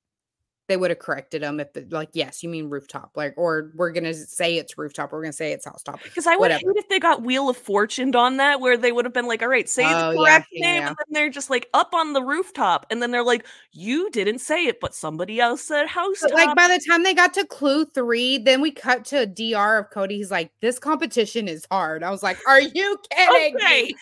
[0.71, 4.15] they would have corrected them if like yes you mean rooftop like or we're gonna
[4.15, 6.61] say it's rooftop we're gonna say it's housetop because i would Whatever.
[6.61, 9.43] hate if they got wheel of fortune on that where they would have been like
[9.43, 10.89] all right say oh, the correct yeah, name yeah.
[10.89, 14.39] and then they're just like up on the rooftop and then they're like you didn't
[14.39, 17.85] say it but somebody else said house like by the time they got to clue
[17.87, 22.11] three then we cut to dr of cody he's like this competition is hard i
[22.11, 23.83] was like are you kidding okay.
[23.87, 23.97] me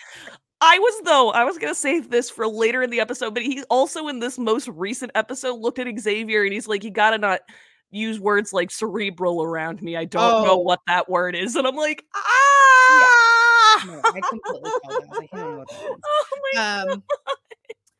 [0.60, 3.62] I was though, I was gonna save this for later in the episode, but he
[3.70, 7.40] also in this most recent episode looked at Xavier and he's like, you gotta not
[7.90, 9.96] use words like cerebral around me.
[9.96, 10.44] I don't oh.
[10.44, 11.56] know what that word is.
[11.56, 13.92] And I'm like, ah yeah.
[13.92, 15.96] no, I completely I don't know what that is.
[16.04, 17.02] Oh my um, God.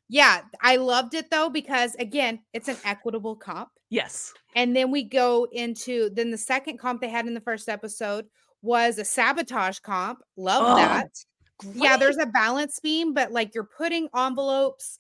[0.09, 3.68] yeah, I loved it though, because again, it's an equitable comp.
[3.90, 4.33] Yes.
[4.57, 8.27] And then we go into then the second comp they had in the first episode
[8.62, 10.21] was a sabotage comp.
[10.37, 10.77] Love oh.
[10.77, 11.11] that.
[11.59, 11.77] Great.
[11.77, 14.99] Yeah, there's a balance beam, but like you're putting envelopes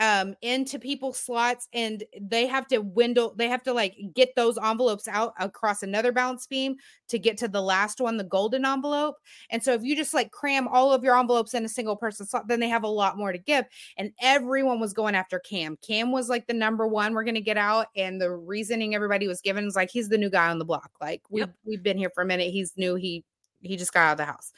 [0.00, 4.56] um into people's slots and they have to window they have to like get those
[4.64, 6.74] envelopes out across another balance beam
[7.06, 9.16] to get to the last one the golden envelope.
[9.50, 12.26] And so if you just like cram all of your envelopes in a single person
[12.26, 13.66] slot then they have a lot more to give.
[13.98, 15.76] And everyone was going after cam.
[15.86, 19.28] Cam was like the number one we're going to get out and the reasoning everybody
[19.28, 20.90] was given is like he's the new guy on the block.
[21.00, 21.50] Like we yep.
[21.66, 22.52] we've been here for a minute.
[22.52, 22.94] He's new.
[22.94, 23.22] He
[23.60, 24.52] he just got out of the house.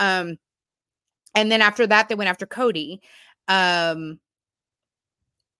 [0.00, 0.36] Um
[1.34, 3.00] and then after that they went after cody
[3.48, 4.18] um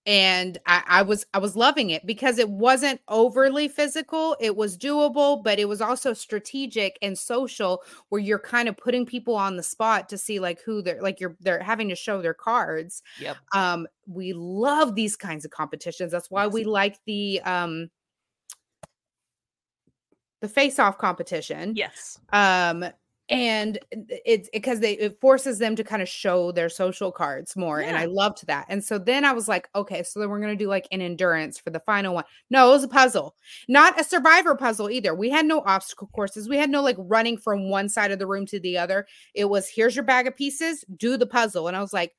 [0.06, 4.78] and I, I, was i was loving it because it wasn't overly physical it was
[4.78, 9.56] doable but it was also strategic and social where you're kind of putting people on
[9.56, 13.02] the spot to see like who they're like you're they're having to show their cards.
[13.20, 13.36] Yep.
[13.54, 17.90] Um we love these kinds of competitions that's why we like the um
[20.40, 22.18] the face off competition yes.
[22.32, 22.86] um
[23.30, 27.80] and it's because they it forces them to kind of show their social cards more
[27.80, 27.86] yeah.
[27.86, 30.56] and i loved that and so then i was like okay so then we're going
[30.56, 33.36] to do like an endurance for the final one no it was a puzzle
[33.68, 37.38] not a survivor puzzle either we had no obstacle courses we had no like running
[37.38, 40.36] from one side of the room to the other it was here's your bag of
[40.36, 42.12] pieces do the puzzle and i was like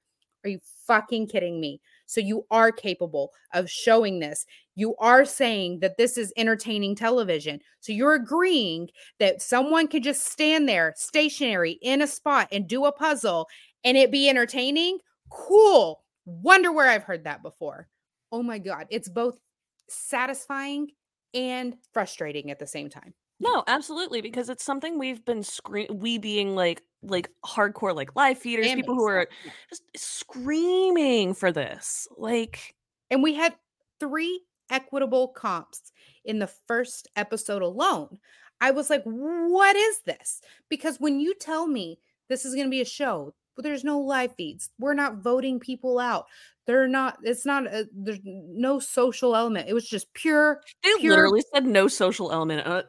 [0.45, 4.45] are you fucking kidding me so you are capable of showing this.
[4.75, 7.61] You are saying that this is entertaining television.
[7.79, 12.83] So you're agreeing that someone could just stand there stationary in a spot and do
[12.83, 13.47] a puzzle
[13.85, 14.99] and it be entertaining.
[15.29, 16.03] Cool.
[16.25, 17.87] Wonder where I've heard that before.
[18.29, 18.87] Oh my God.
[18.89, 19.39] It's both
[19.87, 20.89] satisfying
[21.33, 23.13] and frustrating at the same time.
[23.39, 28.37] No, absolutely, because it's something we've been scream we being like like hardcore like live
[28.37, 29.27] feeders, people who are
[29.69, 32.07] just screaming for this.
[32.17, 32.75] Like
[33.09, 33.55] and we had
[33.99, 35.91] three equitable comps
[36.25, 38.17] in the first episode alone.
[38.61, 40.41] I was like, what is this?
[40.69, 43.99] Because when you tell me this is going to be a show, but there's no
[43.99, 46.25] live feeds, we're not voting people out.
[46.67, 49.67] They're not, it's not, a, there's no social element.
[49.67, 50.61] It was just pure.
[50.83, 52.65] They pure, literally said no social element.
[52.65, 52.83] Uh,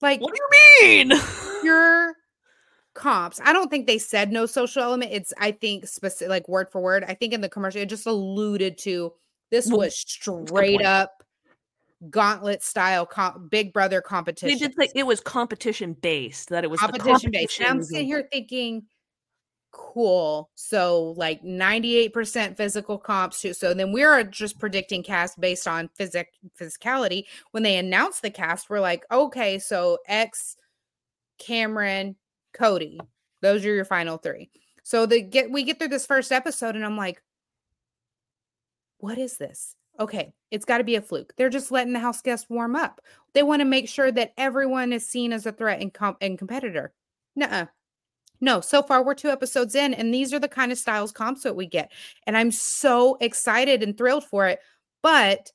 [0.00, 1.20] like, what do you mean?
[1.64, 2.14] Your
[2.94, 3.40] comps.
[3.44, 5.12] I don't think they said no social element.
[5.12, 7.04] It's, I think, specific, like word for word.
[7.06, 9.12] I think in the commercial, it just alluded to
[9.50, 11.22] this was straight up
[12.08, 14.58] gauntlet style comp, Big Brother competition.
[14.58, 16.48] They did say it was competition based.
[16.48, 17.60] That it was competition, based.
[17.60, 18.84] And I'm sitting here thinking,
[19.72, 20.50] cool.
[20.54, 23.52] So like 98% physical comps too.
[23.52, 27.24] So then we're just predicting cast based on physic physicality.
[27.50, 30.56] When they announced the cast, we're like, okay, so X,
[31.38, 32.16] Cameron,
[32.52, 33.00] Cody.
[33.42, 34.50] Those are your final three.
[34.82, 37.22] So the get we get through this first episode, and I'm like,
[38.98, 39.76] what is this?
[39.98, 41.34] Okay, it's got to be a fluke.
[41.36, 43.00] They're just letting the house guests warm up.
[43.34, 46.38] They want to make sure that everyone is seen as a threat and, comp- and
[46.38, 46.92] competitor.
[47.36, 47.66] Nuh-uh.
[48.40, 51.42] No, so far we're two episodes in, and these are the kind of styles comps
[51.42, 51.92] that we get.
[52.26, 54.60] And I'm so excited and thrilled for it.
[55.02, 55.52] But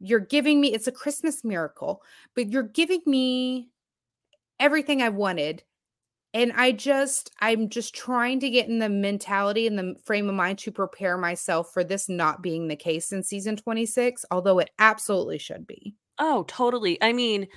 [0.00, 2.02] you're giving me it's a Christmas miracle,
[2.34, 3.68] but you're giving me
[4.58, 5.62] everything I wanted.
[6.36, 10.34] And I just, I'm just trying to get in the mentality and the frame of
[10.34, 14.68] mind to prepare myself for this not being the case in season 26, although it
[14.78, 15.94] absolutely should be.
[16.18, 17.02] Oh, totally.
[17.02, 17.48] I mean,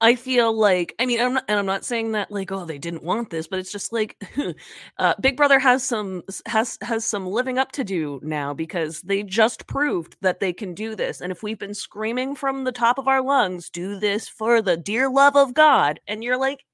[0.00, 2.78] I feel like I mean I'm not and I'm not saying that like oh they
[2.78, 4.16] didn't want this but it's just like
[4.98, 9.22] uh, Big Brother has some has has some living up to do now because they
[9.22, 12.96] just proved that they can do this and if we've been screaming from the top
[12.96, 16.64] of our lungs do this for the dear love of God and you're like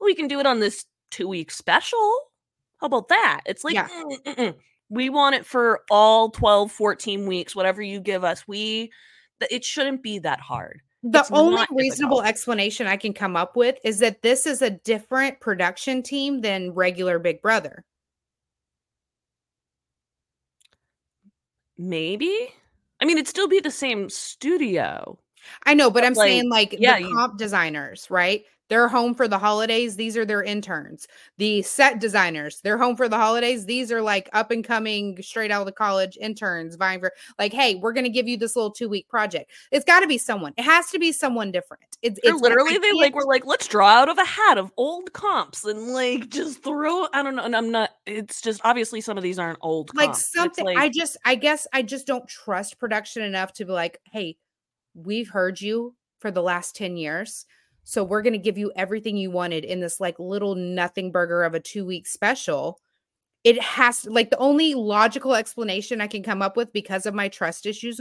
[0.00, 2.20] we can do it on this 2 week special
[2.80, 3.88] how about that it's like yeah.
[3.88, 4.54] mm, mm, mm.
[4.90, 8.90] we want it for all 12 14 weeks whatever you give us we
[9.50, 12.26] it shouldn't be that hard the it's only reasonable difficult.
[12.28, 16.72] explanation I can come up with is that this is a different production team than
[16.72, 17.84] regular Big Brother.
[21.76, 22.52] Maybe.
[23.00, 25.18] I mean, it'd still be the same studio.
[25.64, 28.44] I know, but But, I'm like, saying like yeah, the you- comp designers, right?
[28.68, 29.96] They're home for the holidays.
[29.96, 31.08] These are their interns.
[31.38, 33.64] The set designers, they're home for the holidays.
[33.64, 37.54] These are like up and coming, straight out of the college interns vying for like,
[37.54, 39.50] hey, we're gonna give you this little two week project.
[39.72, 40.52] It's got to be someone.
[40.58, 41.82] It has to be someone different.
[42.02, 45.14] It's, it's literally, they like were like, let's draw out of a hat of old
[45.14, 47.06] comps and like just throw.
[47.14, 47.44] I don't know.
[47.44, 47.92] And I'm not.
[48.04, 49.96] It's just obviously some of these aren't old.
[49.96, 50.30] like comps.
[50.30, 50.66] Something.
[50.66, 54.36] like- I just, I guess, I just don't trust production enough to be like, hey,
[55.04, 57.46] we've heard you for the last ten years.
[57.84, 61.42] So we're going to give you everything you wanted in this like little nothing burger
[61.42, 62.80] of a two week special.
[63.44, 67.28] It has like the only logical explanation I can come up with because of my
[67.28, 67.98] trust issues.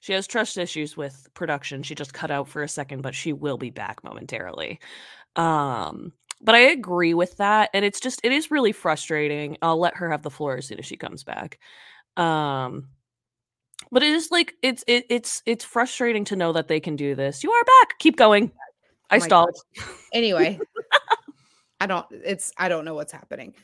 [0.00, 1.82] She has trust issues with production.
[1.82, 4.80] She just cut out for a second, but she will be back momentarily.
[5.36, 9.56] Um, but I agree with that, and it's just it is really frustrating.
[9.62, 11.58] I'll let her have the floor as soon as she comes back.
[12.16, 12.88] Um,
[13.90, 17.14] but it is like it's it, it's it's frustrating to know that they can do
[17.14, 17.42] this.
[17.44, 17.98] You are back.
[17.98, 18.50] Keep going.
[19.10, 19.56] I Oh stalled.
[20.12, 20.58] Anyway,
[21.80, 22.06] I don't.
[22.10, 23.54] It's I don't know what's happening.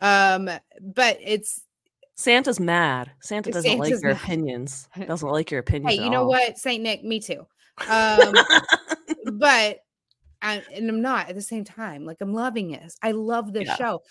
[0.00, 0.48] Um,
[0.80, 1.62] but it's
[2.16, 3.10] Santa's mad.
[3.20, 4.22] Santa doesn't like your mad.
[4.22, 4.88] opinions.
[5.06, 5.94] Doesn't like your opinions.
[5.94, 6.28] hey, you know all.
[6.28, 7.46] what, Saint Nick, me too.
[7.88, 8.36] Um,
[9.24, 9.78] but
[10.42, 12.04] I, and I'm not at the same time.
[12.04, 12.92] Like I'm loving it.
[13.02, 13.76] I love the Yeah.
[13.76, 14.02] show.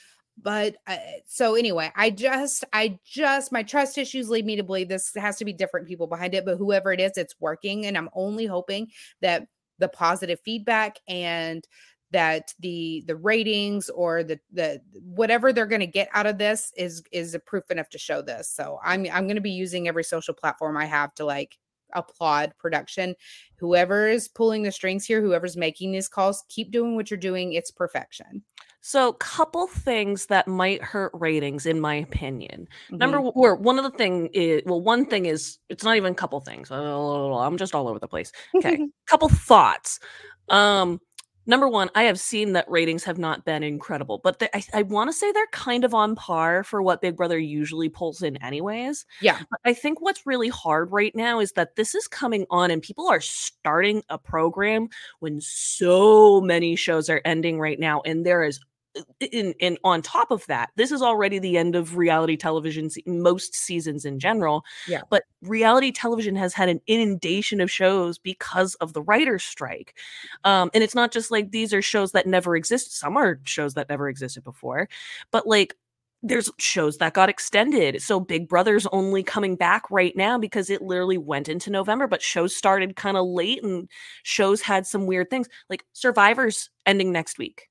[0.41, 4.87] But uh, so anyway, I just, I just, my trust issues lead me to believe
[4.87, 6.45] this has to be different people behind it.
[6.45, 8.87] But whoever it is, it's working, and I'm only hoping
[9.21, 9.47] that
[9.79, 11.65] the positive feedback and
[12.11, 16.71] that the the ratings or the the whatever they're going to get out of this
[16.75, 18.49] is is a proof enough to show this.
[18.49, 21.57] So I'm I'm going to be using every social platform I have to like
[21.93, 23.15] applaud production.
[23.57, 27.53] Whoever is pulling the strings here, whoever's making these calls, keep doing what you're doing.
[27.53, 28.43] It's perfection.
[28.81, 32.67] So, couple things that might hurt ratings, in my opinion.
[32.99, 33.25] Number Mhm.
[33.25, 36.15] w- or one of the thing is well, one thing is it's not even a
[36.15, 36.71] couple things.
[36.71, 38.31] I'm just all over the place.
[38.55, 39.99] Okay, couple thoughts.
[40.49, 41.01] Um,
[41.49, 44.81] number one, I have seen that ratings have not been incredible, but they, I, I
[44.83, 48.37] want to say they're kind of on par for what Big Brother usually pulls in,
[48.37, 49.05] anyways.
[49.19, 49.39] Yeah.
[49.49, 52.81] But I think what's really hard right now is that this is coming on and
[52.81, 58.43] people are starting a program when so many shows are ending right now, and there
[58.43, 58.59] is
[59.19, 63.55] in, in on top of that, this is already the end of reality television, most
[63.55, 64.63] seasons in general.
[64.87, 65.01] Yeah.
[65.09, 69.97] But reality television has had an inundation of shows because of the writer's strike.
[70.43, 72.97] Um, and it's not just like these are shows that never exist.
[72.97, 74.89] Some are shows that never existed before,
[75.31, 75.75] but like
[76.21, 78.01] there's shows that got extended.
[78.01, 82.21] So Big Brother's only coming back right now because it literally went into November, but
[82.21, 83.89] shows started kind of late and
[84.23, 85.47] shows had some weird things.
[85.69, 87.68] Like Survivor's ending next week.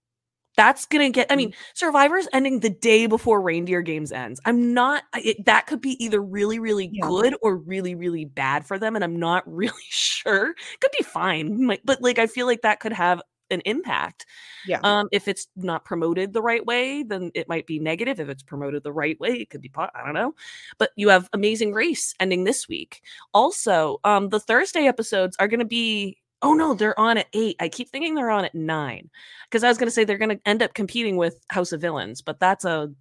[0.58, 1.28] That's gonna get.
[1.30, 4.40] I mean, Survivor's ending the day before Reindeer Games ends.
[4.44, 5.04] I'm not.
[5.14, 7.06] It, that could be either really, really Yeah.
[7.06, 10.54] good or really, really bad for them, and I'm not really sure.
[10.80, 14.26] Could be fine, but like I feel like that could have an impact.
[14.66, 14.80] Yeah.
[14.82, 18.18] Um, if it's not promoted the right way, then it might be negative.
[18.20, 19.70] If it's promoted the right way, it could be.
[19.76, 20.34] I don't know.
[20.78, 23.00] But you have Amazing Race ending this week.
[23.32, 26.18] Also, um, the Thursday episodes are going to be.
[26.42, 27.56] Oh no, they're on at eight.
[27.60, 29.10] I keep thinking they're on at nine
[29.48, 31.80] because I was going to say they're going to end up competing with House of
[31.80, 32.92] Villains, but that's a.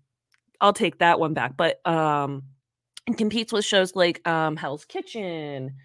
[0.60, 1.56] I'll take that one back.
[1.56, 2.44] But um,
[3.06, 5.76] it competes with shows like um Hell's Kitchen.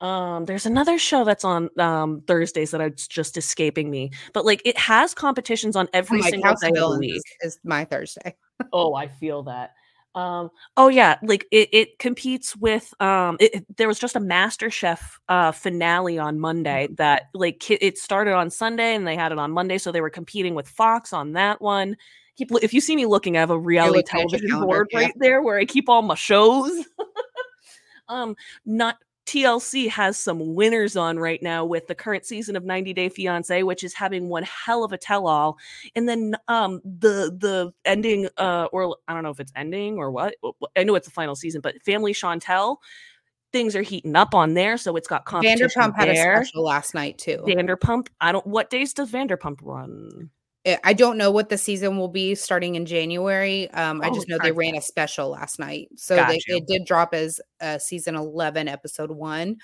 [0.00, 4.62] Um, there's another show that's on um Thursdays that it's just escaping me, but like
[4.64, 7.22] it has competitions on Oh every my single day of the Villains week.
[7.42, 8.36] is, is my Thursday.
[8.72, 9.74] Oh, I feel that.
[10.16, 14.20] Um, oh yeah, like it, it competes with um it, it- there was just a
[14.20, 14.98] MasterChef
[15.28, 19.52] uh finale on Monday that like it started on Sunday and they had it on
[19.52, 21.96] Monday, so they were competing with Fox on that one.
[22.36, 24.66] Keep if you see me looking, I have a reality looking at your television calendar,
[24.66, 24.98] board yeah.
[24.98, 26.84] right there where I keep all my shows.
[28.08, 28.96] um, not
[29.26, 33.62] TLC has some winners on right now with the current season of 90 Day Fiance,
[33.64, 35.58] which is having one hell of a tell-all.
[35.94, 40.10] And then um the the ending uh or I don't know if it's ending or
[40.10, 40.36] what.
[40.76, 42.76] I know it's the final season, but Family Chantel,
[43.52, 46.94] things are heating up on there, so it's got competition Vanderpump had a special last
[46.94, 47.42] night too.
[47.46, 50.30] Vanderpump, I don't what days does Vanderpump run?
[50.66, 53.70] I- I don't know what the season will be starting in January.
[53.70, 56.84] Um, I Oh, just know they ran a special last night, so they, it did
[56.84, 59.58] drop as uh, season eleven, episode one,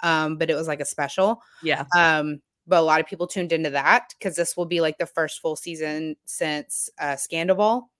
[0.00, 1.42] um, but it was like a special.
[1.62, 1.84] Yeah.
[1.96, 5.06] Um, but a lot of people tuned into that because this will be like the
[5.06, 7.90] first full season since uh, Scandal.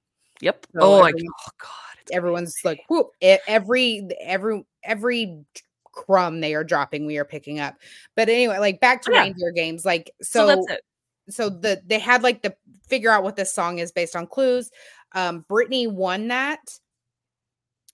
[0.40, 0.66] Yep.
[0.72, 1.70] So oh, I, everyone- oh god.
[2.12, 3.08] Everyone's like, whoop!
[3.22, 5.44] Every every every
[5.84, 7.76] crumb they are dropping, we are picking up.
[8.14, 9.22] But anyway, like back to Yeah.
[9.22, 10.80] reindeer games, like so, so that's it.
[11.28, 12.54] So the they had like the
[12.86, 14.70] figure out what this song is based on clues.
[15.12, 16.60] Um, Britney won that.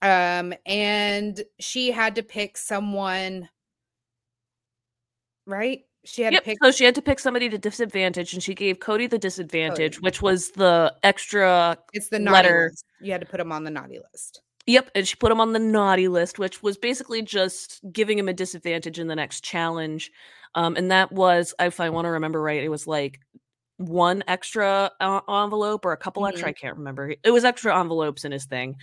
[0.01, 3.47] Um, and she had to pick someone,
[5.45, 5.81] right?
[6.03, 6.43] She had yep.
[6.43, 6.57] to pick.
[6.63, 10.03] So she had to pick somebody to disadvantage, and she gave Cody the disadvantage, Cody.
[10.03, 11.77] which was the extra.
[11.93, 12.69] It's the letter.
[12.71, 12.85] List.
[12.99, 14.41] You had to put him on the naughty list.
[14.67, 18.29] Yep, and she put him on the naughty list, which was basically just giving him
[18.29, 20.11] a disadvantage in the next challenge.
[20.55, 23.19] Um, and that was, if I want to remember right, it was like
[23.77, 26.29] one extra uh, envelope or a couple mm-hmm.
[26.29, 26.49] extra.
[26.49, 27.15] I can't remember.
[27.23, 28.75] It was extra envelopes in his thing.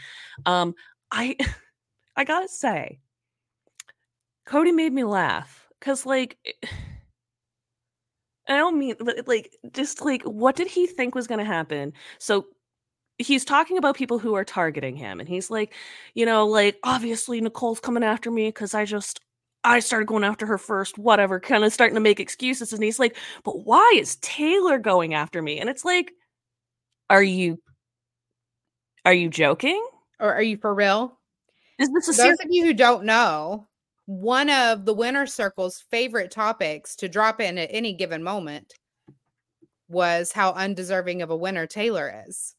[0.46, 0.74] Um,
[1.10, 1.36] I,
[2.16, 2.98] I gotta say,
[4.44, 6.36] Cody made me laugh because, like.
[8.50, 11.92] I don't mean but like just like what did he think was going to happen?
[12.18, 12.46] So
[13.18, 15.74] he's talking about people who are targeting him and he's like,
[16.14, 19.20] you know, like obviously Nicole's coming after me cuz I just
[19.64, 22.98] I started going after her first, whatever, kind of starting to make excuses and he's
[22.98, 26.12] like, "But why is Taylor going after me?" And it's like,
[27.10, 27.60] "Are you
[29.04, 29.84] are you joking?
[30.20, 31.18] Or are you for real?"
[31.78, 33.68] Is this a those of you who don't know,
[34.06, 38.74] one of the winner circle's favorite topics to drop in at any given moment
[39.88, 42.54] was how undeserving of a winner Taylor is.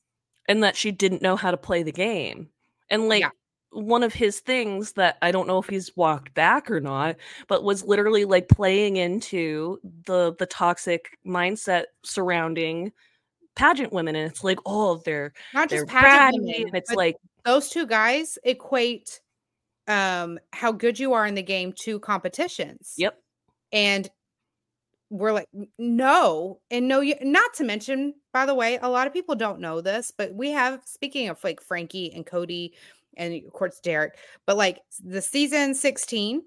[0.49, 2.49] And that she didn't know how to play the game.
[2.89, 3.29] And like yeah.
[3.69, 7.15] one of his things that I don't know if he's walked back or not,
[7.47, 12.91] but was literally like playing into the the toxic mindset surrounding
[13.55, 14.15] pageant women.
[14.15, 16.67] And it's like, oh, they're not just they're pageant women.
[16.67, 19.21] And it's like those two guys equate
[19.87, 22.95] um how good you are in the game to competitions.
[22.97, 23.21] Yep.
[23.71, 24.09] And
[25.09, 25.47] we're like
[25.77, 29.59] no and no you not to mention by the way a lot of people don't
[29.59, 32.73] know this but we have speaking of like frankie and cody
[33.17, 36.43] and of course derek but like the season 16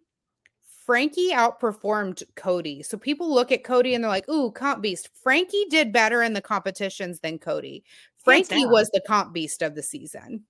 [0.84, 2.82] frankie outperformed cody.
[2.82, 5.10] So people look at cody and they're like ooh comp beast.
[5.22, 7.84] Frankie did better in the competitions than cody.
[8.18, 10.44] Frankie was the comp beast of the season.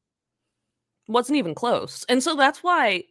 [1.08, 2.04] Wasn't even close.
[2.08, 3.04] And so that's why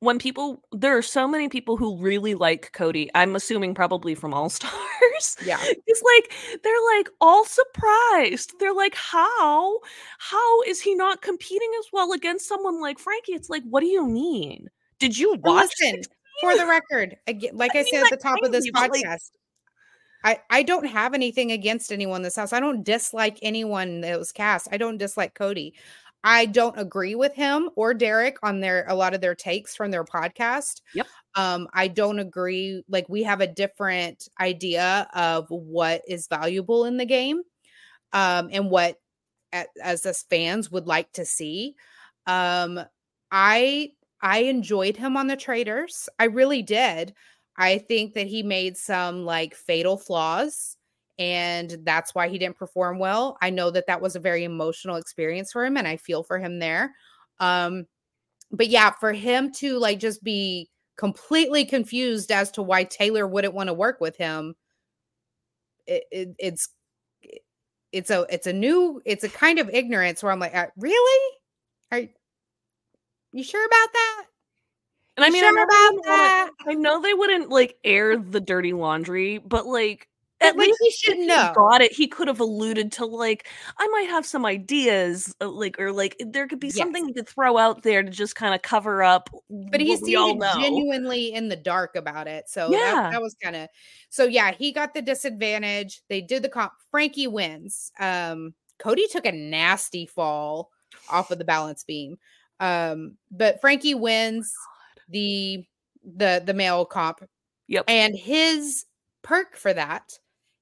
[0.00, 4.34] when people there are so many people who really like Cody, I'm assuming probably from
[4.34, 5.36] All Stars.
[5.44, 5.58] Yeah.
[5.62, 8.54] It's like they're like all surprised.
[8.58, 9.78] They're like, how?
[10.18, 13.32] How is he not competing as well against someone like Frankie?
[13.32, 14.68] It's like, what do you mean?
[14.98, 16.02] Did you watch Listen,
[16.40, 19.30] for the record, again, like I, I said at the top of this podcast,
[20.22, 22.52] like, I, I don't have anything against anyone in this house.
[22.52, 24.68] I don't dislike anyone that was cast.
[24.70, 25.74] I don't dislike Cody.
[26.22, 29.90] I don't agree with him or Derek on their a lot of their takes from
[29.90, 30.82] their podcast.
[30.94, 31.06] Yep.
[31.34, 32.82] Um, I don't agree.
[32.88, 37.42] Like we have a different idea of what is valuable in the game,
[38.12, 38.96] um, and what
[39.82, 41.74] as us fans would like to see.
[42.26, 42.80] Um,
[43.30, 43.92] I
[44.22, 46.08] I enjoyed him on the Traitors.
[46.18, 47.14] I really did.
[47.56, 50.76] I think that he made some like fatal flaws
[51.20, 53.36] and that's why he didn't perform well.
[53.42, 56.38] I know that that was a very emotional experience for him and I feel for
[56.38, 56.94] him there.
[57.38, 57.86] Um
[58.50, 63.54] but yeah, for him to like just be completely confused as to why Taylor wouldn't
[63.54, 64.56] want to work with him
[65.86, 66.68] it, it, it's
[67.92, 71.36] it's a it's a new it's a kind of ignorance where I'm like, uh, really?
[71.92, 72.02] Are
[73.32, 74.24] you sure about that?
[75.16, 76.50] And I mean, sure I, about that?
[76.66, 80.08] I know they wouldn't like air the dirty laundry, but like
[80.40, 81.52] at least he should know.
[81.54, 81.92] Got it.
[81.92, 86.16] He could have alluded to like I might have some ideas, uh, like or like
[86.18, 86.76] there could be yes.
[86.76, 89.28] something he could throw out there to just kind of cover up.
[89.50, 93.56] But he seemed genuinely in the dark about it, so yeah, that, that was kind
[93.56, 93.68] of
[94.08, 94.24] so.
[94.24, 96.00] Yeah, he got the disadvantage.
[96.08, 96.72] They did the comp.
[96.90, 97.92] Frankie wins.
[98.00, 100.70] Um, Cody took a nasty fall
[101.10, 102.16] off of the balance beam,
[102.60, 105.64] um, but Frankie wins oh the
[106.16, 107.20] the the male comp.
[107.68, 108.86] Yep, and his
[109.22, 110.10] perk for that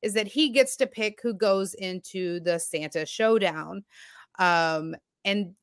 [0.03, 3.85] is that he gets to pick who goes into the Santa showdown.
[4.39, 4.95] Um,
[5.25, 5.55] and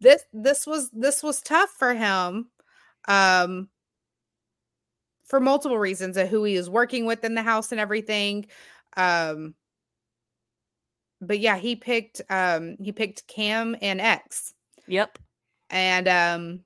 [0.00, 2.48] this this was this was tough for him
[3.08, 3.68] um
[5.24, 8.44] for multiple reasons of who he is working with in the house and everything
[8.96, 9.54] um
[11.20, 14.52] but yeah he picked um he picked cam and x
[14.86, 15.18] yep
[15.70, 16.60] and um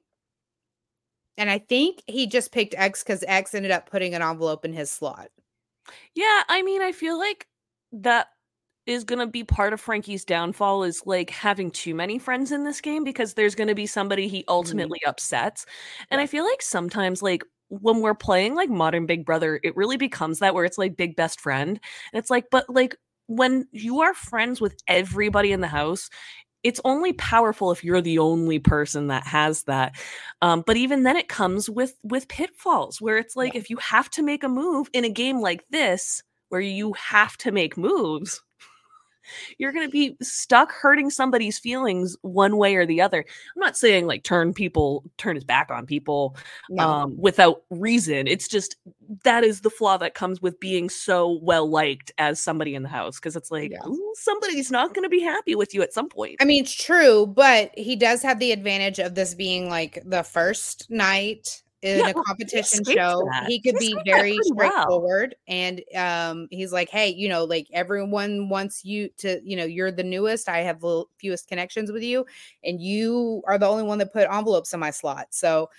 [1.37, 4.73] and i think he just picked x because x ended up putting an envelope in
[4.73, 5.29] his slot
[6.15, 7.47] yeah, I mean, I feel like
[7.93, 8.29] that
[8.87, 12.65] is going to be part of Frankie's downfall is like having too many friends in
[12.65, 14.51] this game because there's going to be somebody he mm-hmm.
[14.51, 15.11] ultimately mm-hmm.
[15.11, 15.67] upsets.
[16.11, 16.23] And yeah.
[16.23, 20.39] I feel like sometimes like when we're playing like modern Big Brother, it really becomes
[20.39, 21.79] that where it's like big best friend.
[22.13, 26.09] And it's like but like when you are friends with everybody in the house,
[26.63, 29.97] it's only powerful if you're the only person that has that
[30.43, 33.61] um, but even then it comes with with pitfalls where it's like yeah.
[33.61, 37.37] if you have to make a move in a game like this where you have
[37.37, 38.41] to make moves
[39.59, 43.19] you're going to be stuck hurting somebody's feelings one way or the other.
[43.57, 46.37] I'm not saying like turn people, turn his back on people
[46.71, 46.89] No.
[46.89, 48.27] um, without reason.
[48.27, 48.77] It's just
[49.25, 52.89] that is the flaw that comes with being so well liked as somebody in the
[52.89, 53.79] house because it's like Yeah.
[54.15, 56.37] somebody's not going to be happy with you at some point.
[56.41, 60.23] I mean, it's true, but he does have the advantage of this being like the
[60.23, 63.35] first night in Yeah, a competition show.
[63.39, 65.03] He could be very pretty well.
[65.05, 69.65] straightforward, and um, he's like, "Hey, you know, like everyone wants you to, you know,
[69.65, 70.49] you're the newest.
[70.49, 72.27] I have the fewest connections with you,
[72.65, 75.71] and you are the only one that put envelopes in my slot." So,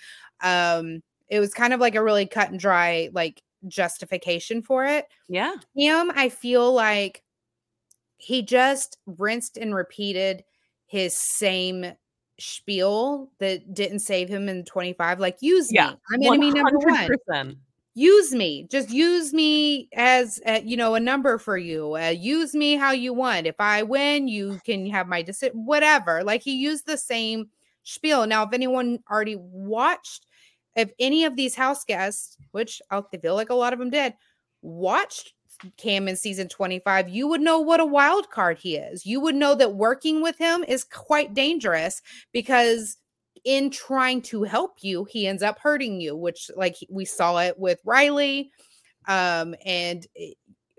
[0.42, 5.06] um, it was kind of like a really cut and dry like justification for it
[5.28, 7.22] yeah, him, I feel like
[8.16, 10.44] he just rinsed and repeated
[10.86, 11.94] his same
[12.40, 15.20] spiel that didn't save him in 25.
[15.20, 15.96] Like, use Yeah, me.
[16.12, 17.56] I'm enemy number one.
[17.94, 18.66] Use me.
[18.70, 21.96] Just use me as uh, you know a number for you.
[21.96, 23.46] Uh, use me how you want.
[23.46, 25.66] If I win, you can have my decision.
[25.66, 26.22] Whatever.
[26.22, 27.50] Like he used the same
[27.82, 28.26] spiel.
[28.26, 30.26] Now, if anyone already watched,
[30.76, 34.14] if any of these house guests, which I feel like a lot of them did,
[34.62, 35.32] watched
[35.76, 39.04] Cam in season 25, you would know what a wild card he is.
[39.04, 42.00] You would know that working with him is quite dangerous
[42.32, 42.96] because
[43.44, 47.58] in trying to help you, he ends up hurting you, which like we saw it
[47.58, 48.50] with Riley.
[49.08, 50.06] Um, and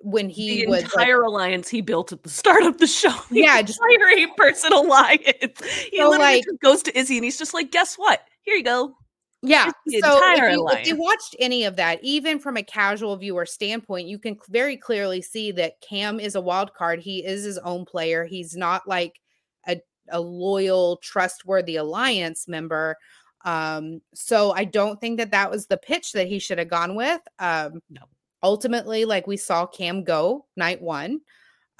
[0.03, 3.09] when he the was like, entire alliance he built at the start of the show.
[3.29, 5.61] The Yeah, just- entire eight person alliance.
[5.91, 8.21] He So, literally like- just goes to Izzy and he's just like, guess what?
[8.43, 8.95] Here you go.
[9.43, 9.65] Yeah.
[9.65, 14.07] So if you, if you watched any of that, even from a casual viewer standpoint,
[14.07, 16.99] you can very clearly see that Cam is a wild card.
[16.99, 18.25] He is his own player.
[18.25, 19.19] He's not like
[19.67, 22.97] a, a loyal, trustworthy alliance member.
[23.43, 26.95] Um, so I don't think that that was the pitch that he should have gone
[26.95, 27.21] with.
[27.39, 28.01] Um, No.
[28.43, 31.21] Ultimately, like we saw Cam go night one.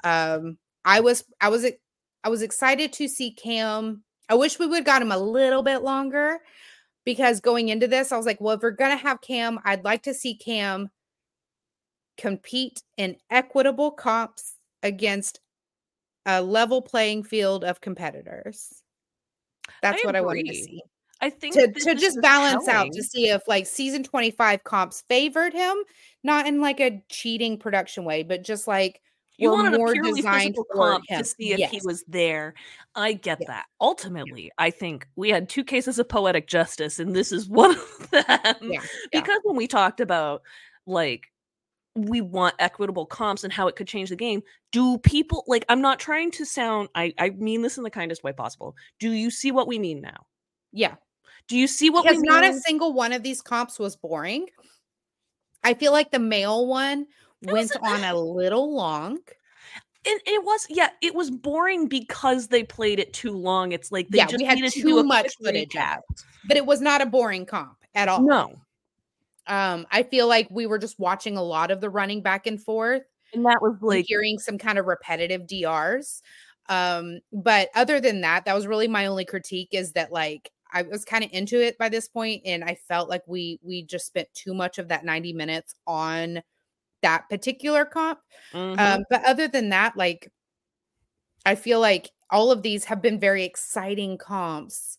[0.04, 1.66] Um, I was, I was,
[2.24, 4.02] I was excited to see Cam.
[4.28, 6.40] I wish we would have got him a little bit longer
[7.04, 10.02] because going into this, I was like, well, if we're gonna have Cam, I'd like
[10.04, 10.90] to see Cam
[12.16, 15.40] compete in equitable comps against
[16.26, 18.82] a level playing field of competitors.
[19.80, 20.82] That's what I wanted to see.
[21.20, 25.52] I think To, to just balance out to see if like season 25 comps favored
[25.52, 25.76] him,
[26.24, 29.00] not in like a cheating production way, but just like
[29.38, 31.18] you wanted a purely designed physical comp him.
[31.18, 32.54] to see if he was there.
[32.94, 33.46] I get Yeah.
[33.48, 33.66] that.
[33.80, 38.10] Ultimately, I think we had two cases of poetic justice, and this is one of
[38.10, 38.24] them.
[38.26, 38.80] Yeah, yeah.
[39.12, 40.42] Because when we talked about
[40.86, 41.28] like
[41.94, 45.80] we want equitable comps and how it could change the game, do people like I'm
[45.82, 48.76] not trying to sound I, I mean this in the kindest way possible.
[48.98, 50.26] Do you see what we mean now?
[50.72, 50.94] Yeah.
[51.48, 52.30] Do you see what because we mean?
[52.30, 54.46] not a single one of these comps was boring.
[55.64, 57.06] I feel like the male one
[57.42, 59.18] went on a little long.
[60.04, 63.72] And it was yeah, it was boring because they played it too long.
[63.72, 65.80] It's like they Yeah, just we had needed to too do a much footage of
[65.80, 66.00] recap.
[66.44, 68.20] but it was not a boring comp at all.
[68.22, 68.62] No,
[69.46, 72.62] Um, I feel like we were just watching a lot of the running back and
[72.62, 76.22] forth, and that was like hearing some kind of repetitive DRs.
[76.68, 80.82] Um, but other than that, that was really my only critique is that like I
[80.82, 84.06] was kind of into it by this point, and I felt like we we just
[84.06, 86.42] spent too much of that 90 minutes on
[87.02, 88.18] that particular comp.
[88.52, 88.78] mhm.
[88.78, 90.30] Um, but other than that, like
[91.44, 94.96] I feel like all of these have been very exciting comps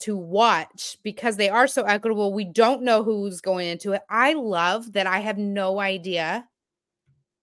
[0.00, 2.32] to watch because they are so equitable.
[2.32, 4.02] We don't know who's going into it.
[4.10, 6.46] I love that I have no idea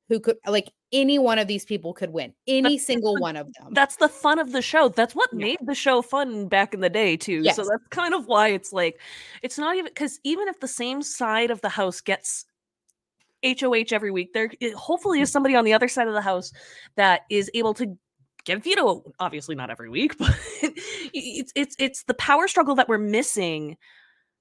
[0.10, 2.34] who could like any one of these people could win.
[2.48, 3.74] Any single the- one of them.
[3.74, 4.88] that's the fun of the show.
[4.90, 5.46] That's what Yeah.
[5.46, 7.42] made the show fun back in the day too.
[7.44, 7.58] Yes.
[7.58, 9.00] So that's kind of why it's like
[9.44, 12.46] it's not even because even if the same side of the house gets
[13.44, 16.52] HOH every week, there hopefully is somebody on the other side of the house
[16.96, 17.98] that is able to
[18.46, 19.04] give veto.
[19.20, 20.36] Obviously not every week, but
[21.14, 23.78] it's it's it's the power struggle that we're missing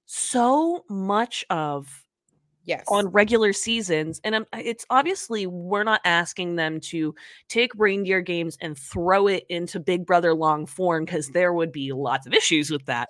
[0.06, 2.06] so much of
[2.64, 2.84] yes.
[2.88, 7.14] on regular seasons and um, it's obviously we're not asking them to
[7.48, 11.92] take reindeer games and throw it into big brother long form because there would be
[11.92, 13.08] lots of issues with that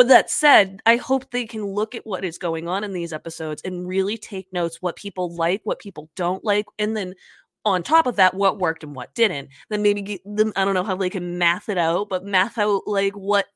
[0.00, 3.12] but that said i hope they can look at what is going on in these
[3.12, 7.12] episodes and really take notes what people like what people don't like and then
[7.66, 10.72] on top of that what worked and what didn't then maybe get them i don't
[10.72, 13.48] know how they can math it out but math out like what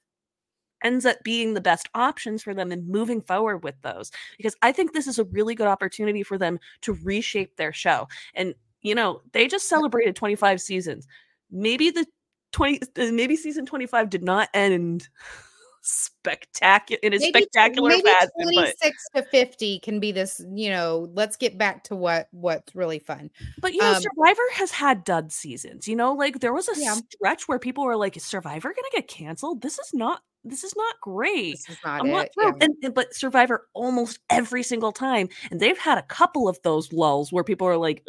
[0.82, 4.70] ends up being the best options for them and moving forward with those because I
[4.70, 8.06] think this is a really good opportunity for them to reshape their show.
[8.34, 11.08] And you know, they just celebrated 25 seasons.
[11.50, 12.04] Maybe the
[12.52, 15.08] 20 uh, maybe season 25 did not end
[15.84, 18.30] spectacular in a maybe, spectacular maybe fashion.
[18.42, 22.98] 26 to 50 can be this, you know, let's get back to what what's really
[22.98, 23.30] fun.
[23.60, 25.86] but you know, Um, Survivor has had dud seasons.
[25.86, 26.94] You know, like there was a Yeah.
[26.94, 29.60] stretch where people were like, "Is Survivor gonna get canceled?
[29.62, 30.22] This is not.
[30.46, 32.52] This is not great." This is not not yeah.
[32.60, 36.92] And, and- but Survivor almost every single time, and they've had a couple of those
[36.92, 38.02] lulls where people are like,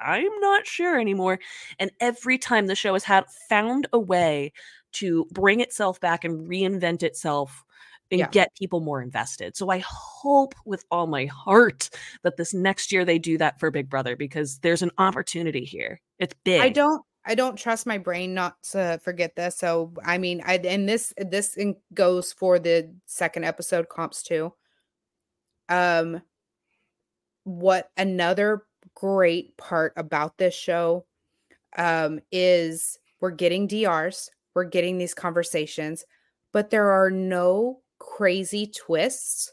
[0.00, 1.38] "I'm not sure anymore."
[1.78, 4.52] And every time the show has had found a way
[4.94, 7.64] to bring itself back and reinvent itself
[8.10, 8.28] and Yeah.
[8.30, 9.56] get people more invested.
[9.56, 11.90] So I hope with all my heart
[12.22, 16.00] that this next year they do that for Big Brother because there's an opportunity here.
[16.18, 16.60] It's big.
[16.60, 19.56] I don't I don't trust my brain not to forget this.
[19.56, 21.56] So I mean, I and this this
[21.94, 24.52] goes for the second episode comps too.
[25.70, 26.20] Um,
[27.44, 31.06] what another great part about this show
[31.76, 36.04] um is we're getting DRs, we're getting these conversations,
[36.52, 39.52] but there are no crazy twists.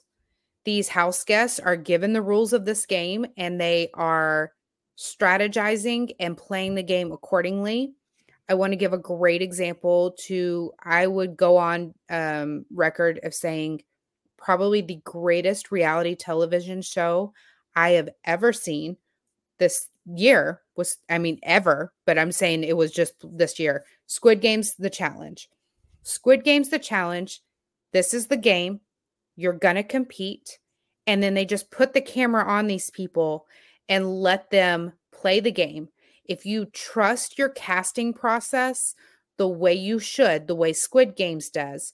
[0.63, 4.51] These house guests are given the rules of this game and they are
[4.97, 7.93] strategizing and playing the game accordingly.
[8.47, 13.33] I want to give a great example to I would go on um, record of
[13.33, 13.81] saying
[14.37, 17.33] probably the greatest reality television show
[17.75, 18.97] I have ever seen
[19.57, 23.85] this year was I mean ever, but I'm saying it was just this year.
[24.07, 25.49] Squid Games the challenge.
[26.03, 27.41] Squid Games the challenge.
[27.93, 28.81] This is the game.
[29.35, 30.59] You're going to compete
[31.07, 33.45] and then they just put the camera on these people
[33.89, 35.89] and let them play the game.
[36.25, 38.95] If you trust your casting process
[39.37, 41.93] the way you should, the way Squid Games does,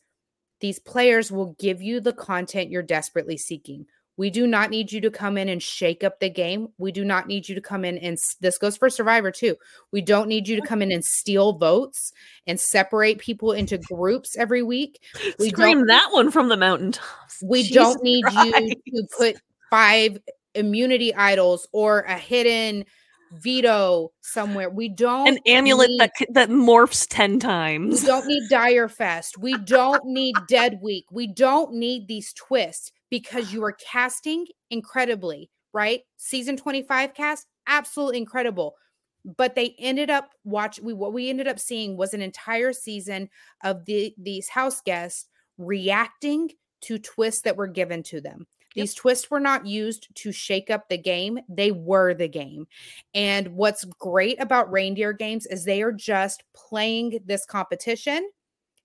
[0.60, 3.86] these players will give you the content you're desperately seeking.
[4.18, 6.70] We do not need you to come in and shake up the game.
[6.80, 9.56] We do not need you to come in and this goes for Survivor too.
[9.92, 12.12] We don't need you to come in and steal votes
[12.48, 15.04] and separate people into groups every week.
[15.40, 17.42] we Scream that one from the mountaintops.
[17.44, 19.38] We Jesus don't need you to put
[19.70, 20.18] five
[20.56, 22.86] immunity idols or a hidden
[23.32, 24.70] veto somewhere.
[24.70, 28.02] We don't an amulet need- that that morphs 10 times.
[28.02, 29.38] we don't need Dire Fest.
[29.38, 31.06] We don't need Dead Week.
[31.12, 36.02] We don't need these twists because you are casting incredibly, right?
[36.18, 38.76] Season 25 cast, absolutely incredible.
[39.38, 43.30] But they ended up watch we what we ended up seeing was an entire season
[43.64, 45.28] of the these house guests
[45.58, 46.52] reacting
[46.82, 48.48] to twists that were given to them.
[48.76, 48.84] Yep.
[48.84, 52.68] These twists were not used to shake up the game, they were the game.
[53.14, 58.30] And what's great about reindeer games is they are just playing this competition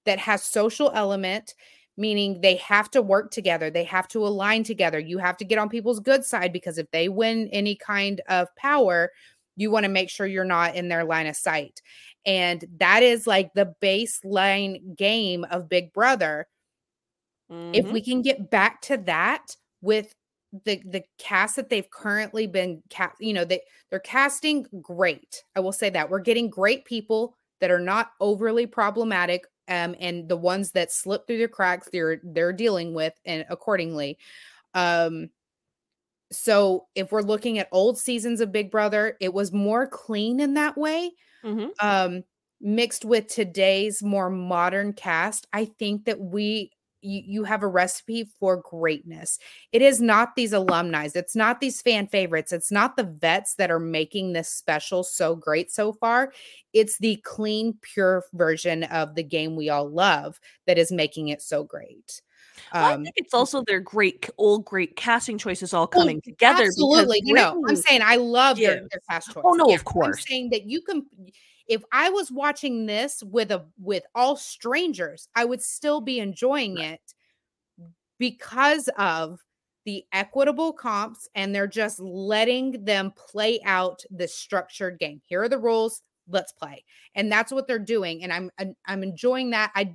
[0.05, 1.55] that has social element
[1.97, 4.99] meaning they have to work together they have to align together.
[4.99, 8.49] You have to get on people's good side because if they win any kind of
[8.57, 9.11] power
[9.57, 11.82] you want to make sure you're not in their line of sight.
[12.24, 16.47] And that is like the baseline game of big brother.
[17.72, 17.93] If Mhm.
[17.93, 20.14] we can get back to that with
[20.64, 25.45] the the cast that they've currently been cast you know they they're casting great.
[25.57, 26.11] I will say that.
[26.11, 31.27] We're getting great people that are not overly problematic um and the ones that slip
[31.27, 34.19] through the cracks they're they're dealing with and accordingly
[34.75, 35.31] um
[36.31, 40.55] so if we're looking at old seasons of big brother it was more clean in
[40.55, 41.11] that way
[41.43, 41.73] Mhm.
[41.81, 42.23] um
[42.61, 46.71] mixed with today's more modern cast i think that we
[47.03, 49.39] you, you have a recipe for greatness
[49.73, 53.71] it is not these alumni it's not these fan favorites it's not the vets that
[53.71, 56.33] are making this special so great so far
[56.73, 61.43] it's the clean pure version of the game we all love that is making it
[61.43, 62.23] so great
[62.73, 66.21] Well, I um think it's also their great, old, great casting choices all Well, coming
[66.21, 66.65] together.
[66.65, 67.21] Absolutely.
[67.25, 69.43] You know, I'm saying I love their, gives- their cast choice.
[69.45, 70.19] Oh, no, of course.
[70.19, 71.07] I'm saying that you can
[71.69, 76.79] if I was watching this with a with all strangers, I would still be enjoying
[76.79, 77.15] it
[78.19, 79.41] because of
[79.85, 85.21] the equitable comps and they're just letting them play out the structured game.
[85.27, 86.85] Here are the rules, let's play.
[87.17, 89.73] And that's what they're doing and I'm I'm- I'm enjoying that.
[89.75, 89.95] I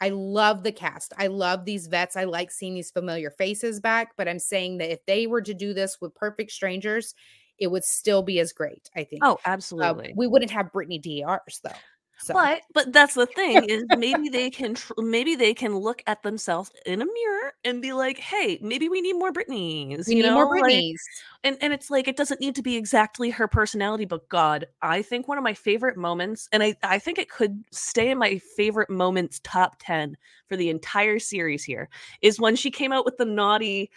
[0.00, 1.12] I love the cast.
[1.18, 2.16] I love these vets.
[2.16, 5.54] I like seeing these familiar faces back, but I'm saying that if they were to
[5.54, 7.14] do this with perfect strangers,
[7.58, 9.22] it would still be as great, I think.
[9.24, 10.12] Oh, Uh, absolutely.
[10.16, 11.70] we wouldn't have Britney DRs though.
[12.18, 16.00] So But but that's the thing is maybe they can tr- maybe they can look
[16.06, 20.06] at themselves in a mirror and be like, hey, maybe we need more Britneys.
[20.06, 20.34] we you need know?
[20.34, 21.00] more Like, Britneys.
[21.42, 25.02] and and it's like it doesn't need to be exactly her personality but god i
[25.02, 28.38] think one of my favorite moments and i i think it could stay in my
[28.56, 30.16] favorite moments top 10
[30.48, 31.88] for the entire series here
[32.22, 33.90] is when she came out with the naughty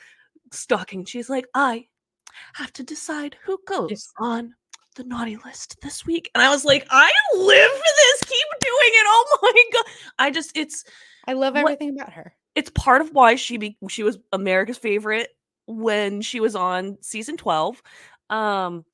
[0.51, 1.85] stocking she's like i
[2.53, 4.11] have to decide who goes Yes.
[4.19, 4.53] on
[4.95, 8.91] the naughty list this week and i was like i live for this keep doing
[8.93, 9.05] it.
[9.07, 9.85] Oh my god.
[10.17, 10.83] I just it's
[11.27, 12.33] I love What- everything about her.
[12.55, 15.29] it's part of why she be she was America's favorite
[15.67, 17.81] when she was on season 12.
[18.31, 18.85] Um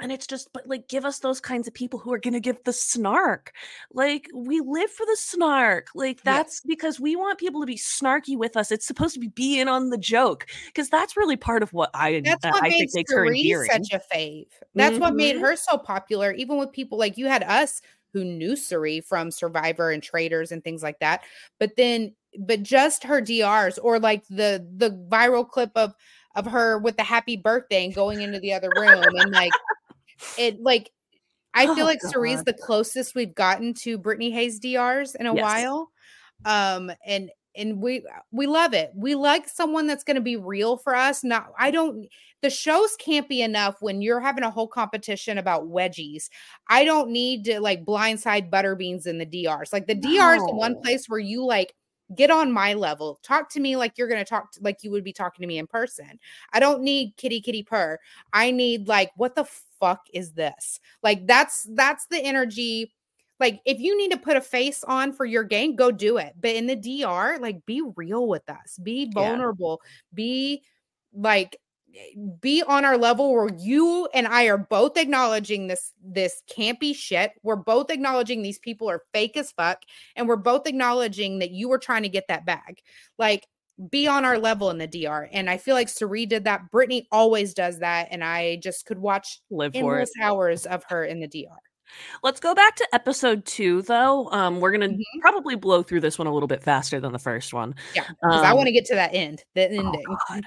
[0.00, 2.40] and it's just but like give us those kinds of people who are going to
[2.40, 3.52] give the snark.
[3.92, 5.88] Like we live for the snark.
[5.94, 8.70] Like that's because we want people to be snarky with us.
[8.70, 12.20] It's supposed to be being on the joke because that's really part of what I
[12.24, 13.34] That's what I think makes her
[13.70, 14.46] such a fave.
[14.74, 15.40] That's what made Mhm.
[15.40, 17.80] her so popular, even with people like you had us
[18.12, 21.22] who knew Cirie from Survivor and Traitors and things like that.
[21.58, 25.94] But then, but just her DRs or like the the viral clip of
[26.36, 29.50] of her with the happy birthday and going into the other room and like
[30.38, 30.90] it like
[31.54, 35.34] I feel Oh, like Cirie the closest we've gotten to Britney Haynes DRs in a
[35.34, 35.42] Yes.
[35.42, 35.90] while.
[36.44, 38.92] Um and and we we love it.
[38.94, 41.24] We like someone that's going to be real for us.
[41.24, 42.06] Not I don't
[42.42, 46.30] the shows can't be enough when you're having a whole competition about wedgies.
[46.68, 49.72] I don't need to like blindside butterbeans in the DRs.
[49.72, 51.74] Like the DR is the one place where you like
[52.14, 53.18] get on my level.
[53.22, 55.46] Talk to me like you're going to talk to, like you would be talking to
[55.46, 56.18] me in person.
[56.52, 57.98] I don't need kitty kitty purr.
[58.32, 59.46] I need like what the
[59.78, 60.80] fuck is this?
[61.02, 62.92] Like that's that's the energy
[63.40, 66.34] like if you need to put a face on for your game, go do it.
[66.40, 68.78] But in the DR, like be real with us.
[68.82, 69.12] Be Yeah.
[69.14, 69.80] vulnerable.
[70.12, 70.62] Be
[71.14, 71.56] like
[72.40, 77.32] be on our level where you and I are both acknowledging this this campy shit.
[77.42, 79.82] We're both acknowledging these people are fake as fuck
[80.16, 82.80] and we're both acknowledging that you were trying to get that bag.
[83.18, 83.46] Like
[83.90, 85.28] be on our level in the DR.
[85.32, 86.70] And I feel like Cirie did that.
[86.70, 88.08] Britney always does that.
[88.10, 91.56] And I just could watch Live endless hours of her in the DR.
[92.22, 94.30] Let's go back to episode two, though.
[94.30, 95.02] Um, we're gonna Mhm.
[95.20, 97.74] probably blow through this one a little bit faster than the first one.
[97.94, 100.04] Yeah, because I Um, want to get to that end, the oh, ending.
[100.28, 100.44] God.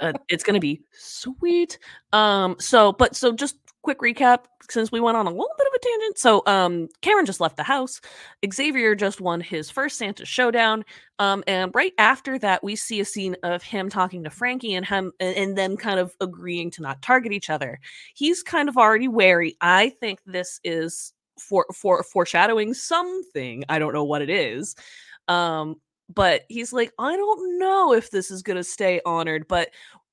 [0.00, 1.78] Uh, it's gonna be sweet.
[2.12, 5.72] Um, so, but so just quick recap since we went on a little bit of
[5.74, 6.18] a tangent.
[6.18, 8.00] So, um, Cameron just left the house.
[8.52, 10.84] Xavier just won his first Santa showdown.
[11.18, 14.86] Um, and right after that, we see a scene of him talking to Frankie and
[14.86, 17.80] him and, them kind of agreeing to not target each other.
[18.14, 19.56] He's kind of already wary.
[19.60, 23.64] I think this is for for foreshadowing something.
[23.68, 24.76] I don't know what it is.
[25.28, 25.76] Um,
[26.12, 29.70] but he's like, I don't know if this is gonna stay honored, but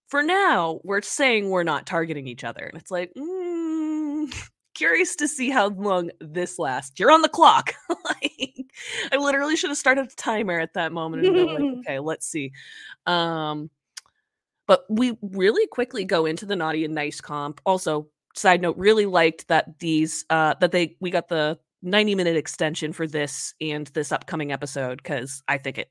[0.08, 2.64] for now, we're saying we're not targeting each other.
[2.64, 7.00] And it's like, mm, curious to see how long this lasts.
[7.00, 7.74] You're on the clock.
[8.06, 8.66] like,
[9.12, 12.28] I literally should have started a timer at that moment and been like, okay, let's
[12.28, 12.52] see.
[13.06, 13.70] Um,
[14.68, 17.62] but we really quickly go into the naughty and nice comp.
[17.66, 22.36] Also, side note, really liked that these uh that they we got the 90 minute
[22.36, 25.90] extension for this and this upcoming episode because I think it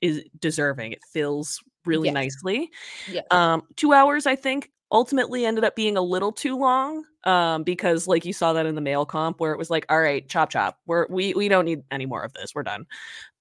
[0.00, 0.92] is deserving.
[0.92, 2.14] It fills really Yes.
[2.14, 2.70] nicely.
[3.10, 3.26] Yes.
[3.30, 7.04] Um, two hours, I think, ultimately ended up being a little too long.
[7.24, 10.00] Um, because like you saw that in the mail comp where it was like, all
[10.00, 10.78] right, chop chop.
[10.86, 12.54] We're we we don't need any more of this.
[12.54, 12.86] We're done.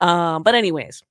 [0.01, 1.03] Um, but anyways.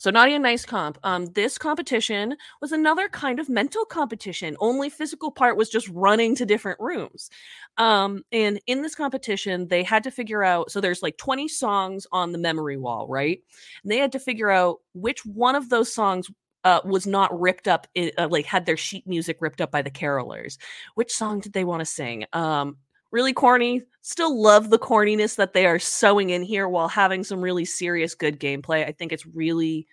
[0.00, 0.96] So naughty and nice comp.
[1.02, 4.56] Um, this competition was another kind of mental competition.
[4.60, 7.30] Only physical part was just running to different rooms.
[7.78, 10.70] Um, and in this competition, they had to figure out.
[10.70, 13.40] So there's like 20 songs on the memory wall, right?
[13.82, 16.30] And they had to figure out which one of those songs
[16.68, 19.90] uh, was not ripped up, uh, like had their sheet music ripped up by the
[19.90, 20.58] carolers.
[20.96, 22.26] Which song did they want to sing?
[22.34, 22.76] Um,
[23.10, 23.84] really corny.
[24.02, 28.14] Still love the corniness that they are sewing in here while having some really serious,
[28.14, 28.86] good gameplay.
[28.86, 29.86] I think it's really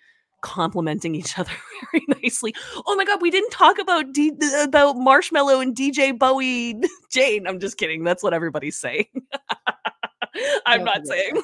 [0.46, 1.50] complementing each other
[1.92, 2.54] very nicely.
[2.86, 6.80] Oh my god, we didn't talk about D- about Marshmello and DJ Bowie
[7.10, 7.46] Jane.
[7.46, 8.04] I'm just kidding.
[8.04, 9.06] That's what everybody's saying.
[10.66, 11.42] I'm Don't saying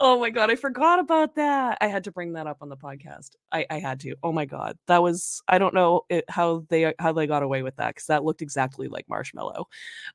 [0.00, 1.78] oh my god, I forgot about that.
[1.80, 3.30] I had to bring that up on the podcast.
[3.52, 4.14] I, I had to.
[4.22, 5.42] Oh my god, that was.
[5.48, 8.42] I don't know it, how they how they got away with that because that looked
[8.42, 9.64] exactly like Marshmello.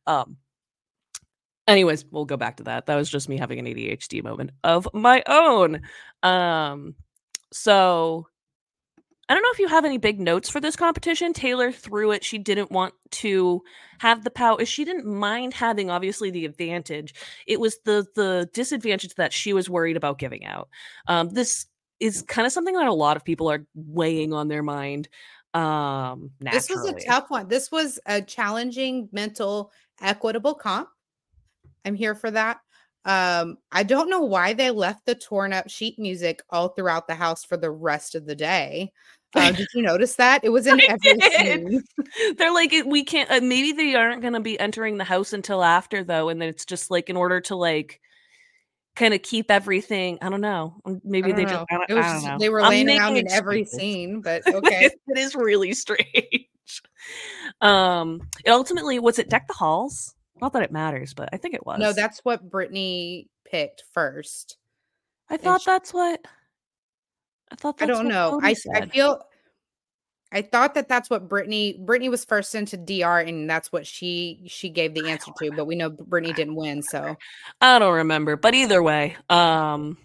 [0.07, 0.37] Um.
[1.67, 2.87] Anyways, we'll go back to that.
[2.87, 5.81] That was just me having an ADHD moment of my own.
[6.21, 6.95] Um.
[7.51, 8.27] So
[9.29, 11.31] I don't know if you have any big notes for this competition.
[11.31, 12.25] Taylor threw it.
[12.25, 13.63] She didn't want to
[13.99, 14.65] have the power.
[14.65, 17.13] She didn't mind having obviously the advantage.
[17.47, 20.67] It was the the disadvantage that she was worried about giving out.
[21.07, 21.67] Um, this
[22.01, 25.07] is kind of something that a lot of people are weighing on their mind.
[25.53, 27.47] Um, This was a tough one.
[27.47, 30.89] This was a challenging mental equitable comp.
[31.85, 32.59] I'm here for that.
[33.05, 37.15] Um, I don't know why they left the torn up sheet music all throughout the
[37.15, 38.91] house for the rest of the day.
[39.35, 40.41] Uh, did you notice that?
[40.43, 41.83] It was in every scene.
[42.37, 43.29] They're like, we can't.
[43.29, 46.49] Uh, maybe they aren't going to be entering the house until after, though, and then
[46.49, 47.99] it's just like in order to like
[48.95, 50.19] kind of keep everything.
[50.21, 50.75] I don't know.
[51.03, 51.59] Maybe they don't just.
[51.59, 51.65] know.
[51.71, 54.47] I don't, It was I just- they were I'm laying around in every scene, but
[54.53, 54.91] okay.
[55.07, 56.47] it is really strange.
[57.59, 60.13] Um, it ultimately was it deck the halls
[60.43, 61.79] Not that it matters, but I think it was.
[61.79, 64.57] No, that's what Britney picked first.
[65.29, 66.19] I thought she- that's what.
[67.49, 67.81] I thought.
[67.81, 68.31] I don't know.
[68.31, 69.21] Cody I I feel
[70.33, 74.41] I thought that that's what Britney Britney was first into DR and that's what she
[74.47, 77.15] she gave the answer to, but we know Britney didn't win, so
[77.61, 79.97] I don't remember, but either way, um,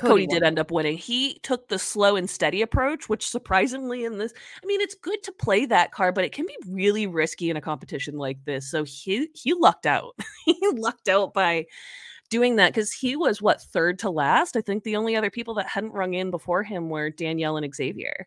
[0.00, 0.34] Cody, won.
[0.34, 0.96] did end up winning.
[0.96, 4.32] He took the slow and steady approach, which surprisingly in this,
[4.62, 7.56] I mean, it's good to play that card, but it can be really risky in
[7.56, 8.70] a competition like this.
[8.70, 10.18] So he he lucked out.
[10.44, 11.66] he lucked out by
[12.30, 14.56] doing that because he was what third to last.
[14.56, 17.74] I think the only other people that hadn't rung in before him were Danielle and
[17.74, 18.26] Xavier.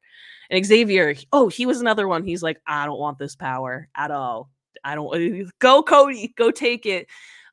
[0.50, 2.24] And Xavier, oh, he was another one.
[2.24, 4.50] He's like, I don't want this power at all.
[4.84, 7.08] I don't go, Cody, go take it.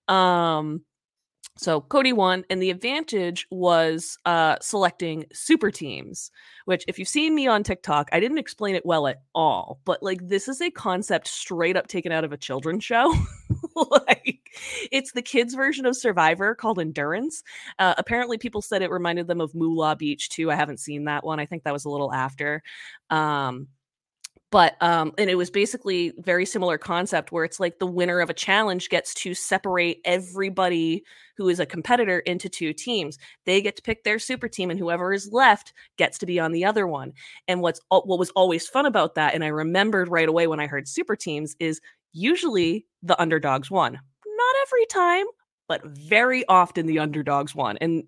[0.08, 0.82] Um,
[1.60, 6.30] so Cody won, and the advantage was uh, selecting super teams.
[6.64, 9.78] Which, if you've seen me on TikTok, I didn't explain it well at all.
[9.84, 13.14] But like, this is a concept straight up taken out of a children's show.
[13.74, 14.50] like,
[14.90, 17.42] it's the kids' version of Survivor called Endurance.
[17.78, 20.50] Uh, apparently, people said it reminded them of Moolah Beach too.
[20.50, 21.40] I haven't seen that one.
[21.40, 22.62] I think that was a little after.
[23.10, 23.68] Um,
[24.50, 28.30] but um and it was basically very similar concept where it's like the winner of
[28.30, 31.04] a challenge gets to separate everybody
[31.36, 33.18] who is a competitor into two teams.
[33.46, 36.52] They get to pick their super team and whoever is left gets to be on
[36.52, 37.12] the other one.
[37.48, 40.66] And what's what was always fun about that and i remembered right away when i
[40.66, 41.80] heard super teams is
[42.12, 43.92] usually the underdogs won.
[43.92, 45.26] Not every time
[45.68, 47.76] but very often the underdogs won.
[47.80, 48.04] And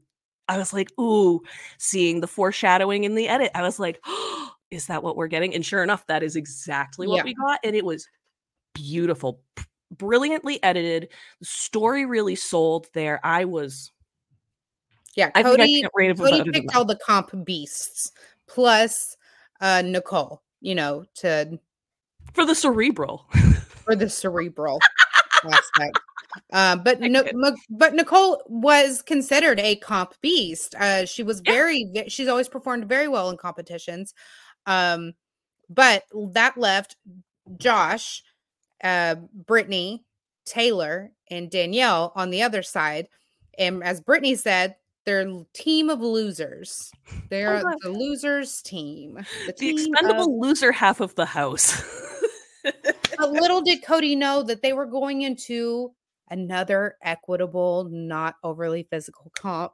[0.49, 1.41] i was like ooh
[1.79, 5.55] seeing the foreshadowing in the edit i was like oh, is that what we're getting?
[5.55, 7.25] And sure enough, that is exactly what Yeah.
[7.25, 7.61] we got.
[7.63, 8.09] And it was
[8.75, 9.41] beautiful,
[9.91, 11.11] brilliantly edited.
[11.41, 13.21] The story really sold there.
[13.23, 13.93] I was,
[15.15, 18.13] Yeah, I think I Cody can't rate it Cody without picked all the comp beasts
[18.49, 19.17] plus
[19.61, 21.59] uh Nicole, you know, to
[22.33, 23.27] for the cerebral.
[23.85, 24.79] for the cerebral
[25.45, 25.99] aspect.
[26.55, 27.23] Um, but no,
[27.69, 30.75] but Nicole was considered a comp beast.
[30.81, 34.15] Uh, she was very, ve- she's always performed very well in competitions.
[34.67, 35.15] Um,
[35.69, 36.97] but that left
[37.59, 38.23] Josh,
[38.83, 40.01] uh, Britney,
[40.45, 43.09] Taylor, and Danielle on the other side.
[43.59, 46.93] And as Britney said, they're a team of losers.
[47.29, 47.75] They're God.
[47.83, 49.15] the losers team.
[49.15, 51.83] The, The team of- expendable loser half of the house.
[52.63, 55.93] but little did Cody know that they were going into
[56.31, 59.73] another equitable, not overly physical comp.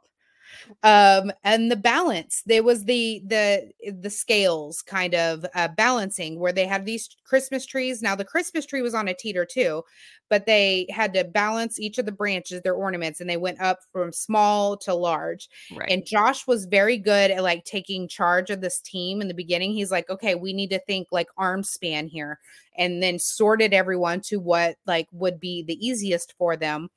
[0.82, 3.70] Um, and the balance, there was the the
[4.00, 8.02] the scales kind of uh, balancing where they had these Christmas trees.
[8.02, 9.82] Now the Christmas tree was on a teeter too,
[10.28, 13.80] but they had to balance each of the branches, their ornaments, and they went up
[13.92, 15.48] from small to large.
[15.76, 15.90] right.
[15.90, 19.72] And Josh was very good at like taking charge of this team in the beginning.
[19.72, 22.38] He's like, okay, we need to think like arm span here,
[22.76, 26.88] and then sorted everyone to what like would be the easiest for them.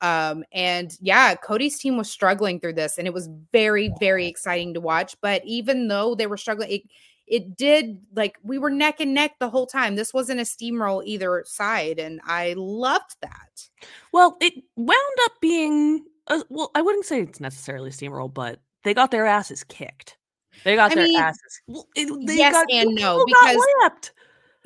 [0.00, 4.74] Um, and yeah, Cody's team was struggling through this, and it was very, very exciting
[4.74, 5.16] to watch.
[5.20, 6.82] But even though they were struggling, it
[7.26, 9.96] it did like we were neck and neck the whole time.
[9.96, 13.68] This wasn't a steamroll either side, and I loved that.
[14.12, 18.94] well, it wound up being, a, well, I wouldn't say it's necessarily steamroll, but they
[18.94, 20.18] got their asses kicked.
[20.64, 21.60] They got I their mean, asses.
[21.66, 24.10] Well, it, they yes got, and no, because-.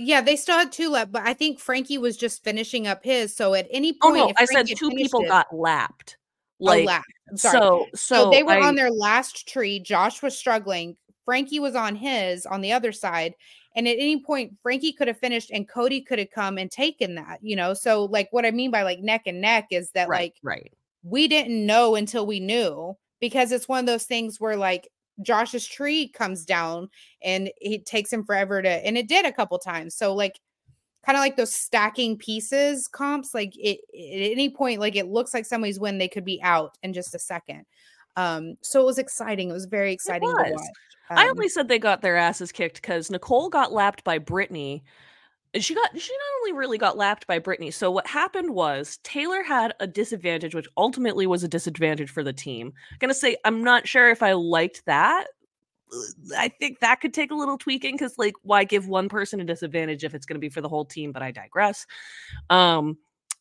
[0.03, 3.37] Yeah, they still had two left, but I think Frankie was just finishing up his.
[3.37, 6.17] So at any point, Oh no, I said two people it- got lapped.
[6.61, 7.03] oh, Like lap.
[7.31, 7.59] I'm sorry.
[7.61, 9.79] so, So, so they were I- on their last tree.
[9.79, 10.97] Josh was struggling.
[11.27, 13.35] Frankie was on his on the other side.
[13.77, 17.15] And at any point, Frankie could have finished and Cody could have come and taken
[17.17, 17.75] that, you know.
[17.75, 20.73] So, like, what I mean by like neck and neck is that, right, like, right.
[21.05, 24.89] we didn't know until we knew because it's one of those things where, like,
[25.23, 26.89] Josh's tree comes down
[27.23, 29.95] and it takes him forever to, and it did a couple times.
[29.95, 30.41] So, like,
[31.05, 35.33] kind of like those stacking pieces comps, like, it at any point, like, it looks
[35.33, 37.65] like somebody's win, they could be out in just a second.
[38.17, 39.51] Um, so it was exciting.
[39.51, 40.53] It was very exciting to was.
[40.53, 40.71] watch.
[41.11, 44.83] I Um, only said they got their asses kicked because Nicole got lapped by Britney.
[45.59, 47.75] She got she not only really got lapped by Britney.
[47.75, 52.33] So what happened was Taylor had a disadvantage, which ultimately was a disadvantage for the
[52.33, 52.73] team.
[52.93, 55.27] I'm gonna say I'm not sure if I liked that.
[55.93, 59.41] Uh, I think that could take a little tweaking because like why give one person
[59.41, 61.85] a disadvantage if it's gonna be for the whole team, but I digress.
[62.49, 62.99] Um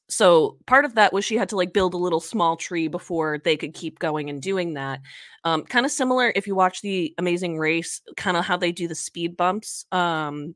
[0.09, 3.39] so part of that was she had to like build a little small tree before
[3.43, 5.01] they could keep going and doing that
[5.43, 8.87] um, kind of similar if you watch the amazing race kind of how they do
[8.87, 10.55] the speed bumps um,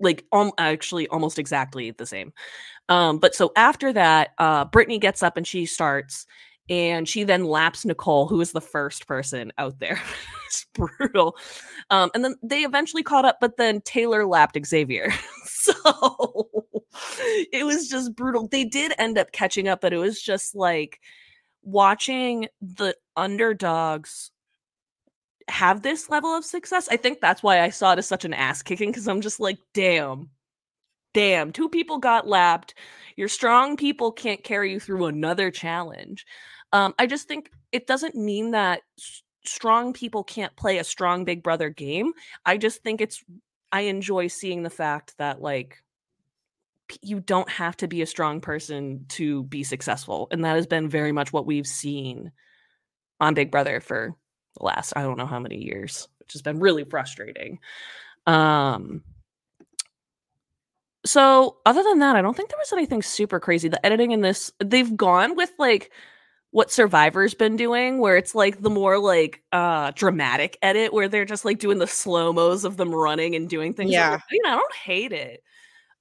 [0.00, 2.32] like um, actually almost exactly the same.
[2.88, 6.26] Um, but so after that uh, britney gets up and she starts
[6.68, 10.00] and she then laps nicole who is the first person out there.
[10.50, 11.36] It's brutal.
[11.90, 15.12] Um, and then they eventually caught up but then taylor lapped xavier.
[15.44, 16.50] So
[17.52, 18.48] it was just brutal.
[18.48, 21.00] They did end up catching up, but it was just like
[21.62, 24.30] watching the underdogs
[25.50, 26.88] have this level of success.
[26.90, 29.40] I think that's why I saw it as such an ass kicking because I'm just
[29.40, 30.30] like, damn,
[31.12, 32.74] damn, two people got lapped.
[33.16, 36.24] Your strong people can't carry you through another challenge.
[36.72, 41.24] Um, I just think it doesn't mean that s- strong people can't play a strong
[41.24, 42.12] Big Brother game.
[42.46, 43.22] I just think it's,
[43.72, 45.82] I enjoy seeing the fact that, like,
[47.02, 50.28] you don't have to be a strong person to be successful.
[50.30, 52.32] And that has been very much what we've seen
[53.20, 54.14] on Big Brother for
[54.58, 57.58] the last, I don't know how many years, which has been really frustrating.
[58.26, 59.02] Um,
[61.04, 63.68] so other than that, I don't think there was anything super crazy.
[63.68, 65.90] The editing in this, they've gone with like
[66.50, 71.24] what Survivor's been doing, where it's like the more like uh dramatic edit, where they're
[71.24, 73.92] just like doing the slow-mos of them running and doing things.
[73.92, 74.10] Yeah.
[74.10, 75.42] like, you know, I don't hate it.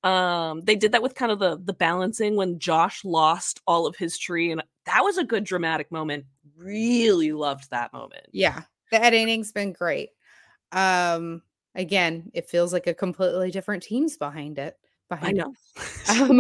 [0.04, 3.96] Um, they did that with kind of the the balancing when Josh lost all of
[3.96, 6.26] his tree, and that was a good dramatic moment.
[6.60, 8.28] Really loved that moment.
[8.32, 8.62] Yeah.
[8.92, 10.10] The editing's been great.
[10.72, 11.42] Um,
[11.76, 14.76] again, it feels like a completely different teams behind it.
[15.10, 15.46] I Behind it.
[15.46, 15.54] know.
[16.10, 16.38] Um,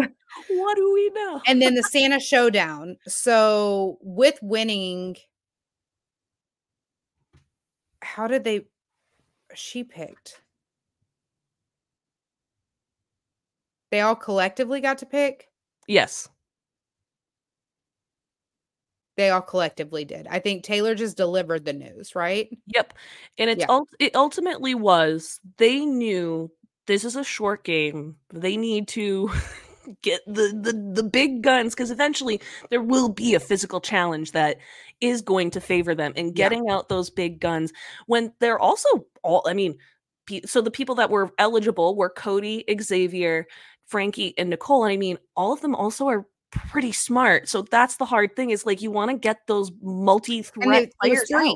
[0.49, 1.41] what do we know?
[1.47, 2.97] and then the Santa showdown.
[3.07, 5.15] So with winning,
[8.01, 8.65] how did they
[9.53, 10.41] she picked?
[13.91, 15.49] They all collectively got to pick?
[15.87, 16.29] yes.
[19.19, 20.27] They all collectively did.
[20.29, 22.47] I think Taylor just delivered the news, right?
[22.73, 22.93] Yep.
[23.37, 23.65] And it's Yeah.
[23.67, 26.49] ult- it ultimately was they knew
[26.87, 28.15] this is a short game.
[28.33, 29.29] They need to
[30.03, 32.39] get the the the big guns because eventually
[32.69, 34.55] there will be a physical challenge that
[35.01, 36.45] is going to favor them and Yeah.
[36.45, 37.73] getting out those big guns
[38.05, 38.87] when they're also
[39.21, 39.77] all I mean
[40.45, 43.47] so the people that were eligible were Cody, Xavier,
[43.87, 47.47] Frankie and Nicole and I mean all of them also are pretty smart.
[47.47, 51.09] So that's the hard thing is like you want to get those multi-threat it, it
[51.09, 51.55] was players out.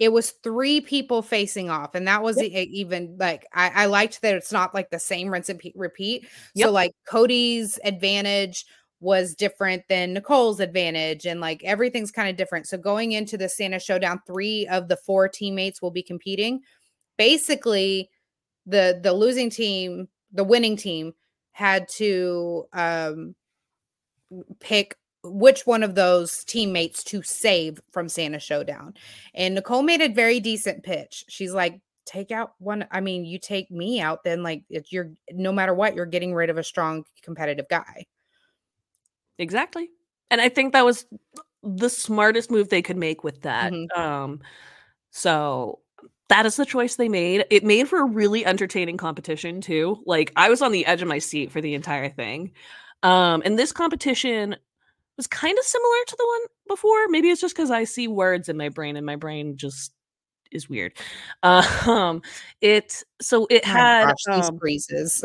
[0.00, 2.50] It was three people facing off, and that was Yep.
[2.70, 6.26] even like I, I liked that it's not like the same rinse and repeat.
[6.54, 6.66] Yep.
[6.66, 8.64] So like Cody's advantage
[9.00, 12.66] was different than Nicole's advantage, and like everything's kind of different.
[12.66, 16.62] So going into the Santa Showdown, three of the four teammates will be competing.
[17.16, 18.08] Basically,
[18.66, 21.12] the the losing team, the winning team,
[21.52, 23.34] had to um
[24.60, 28.94] pick which one of those teammates to save from Santa Showdown.
[29.34, 31.24] And Nicole made a very decent pitch.
[31.28, 32.86] She's like, take out one.
[32.90, 36.34] I mean, you take me out, then like it's you're no matter what, you're getting
[36.34, 38.06] rid of a strong competitive guy.
[39.38, 39.90] Exactly.
[40.30, 41.06] And I think that was
[41.62, 43.72] the smartest move they could make with that.
[43.72, 43.96] Mhm.
[43.96, 44.40] Um
[45.10, 45.80] so
[46.28, 47.44] that is the choice they made.
[47.50, 50.02] It made for a really entertaining competition too.
[50.06, 52.52] Like I was on the edge of my seat for the entire thing.
[53.02, 54.56] Um and this competition
[55.16, 57.08] was kind of similar to the one before.
[57.08, 59.92] Maybe it's just cuz I see words in my brain and my brain just
[60.52, 60.94] is weird.
[61.86, 62.22] Um
[62.62, 65.24] it so it Oh had gosh, these um, breezes.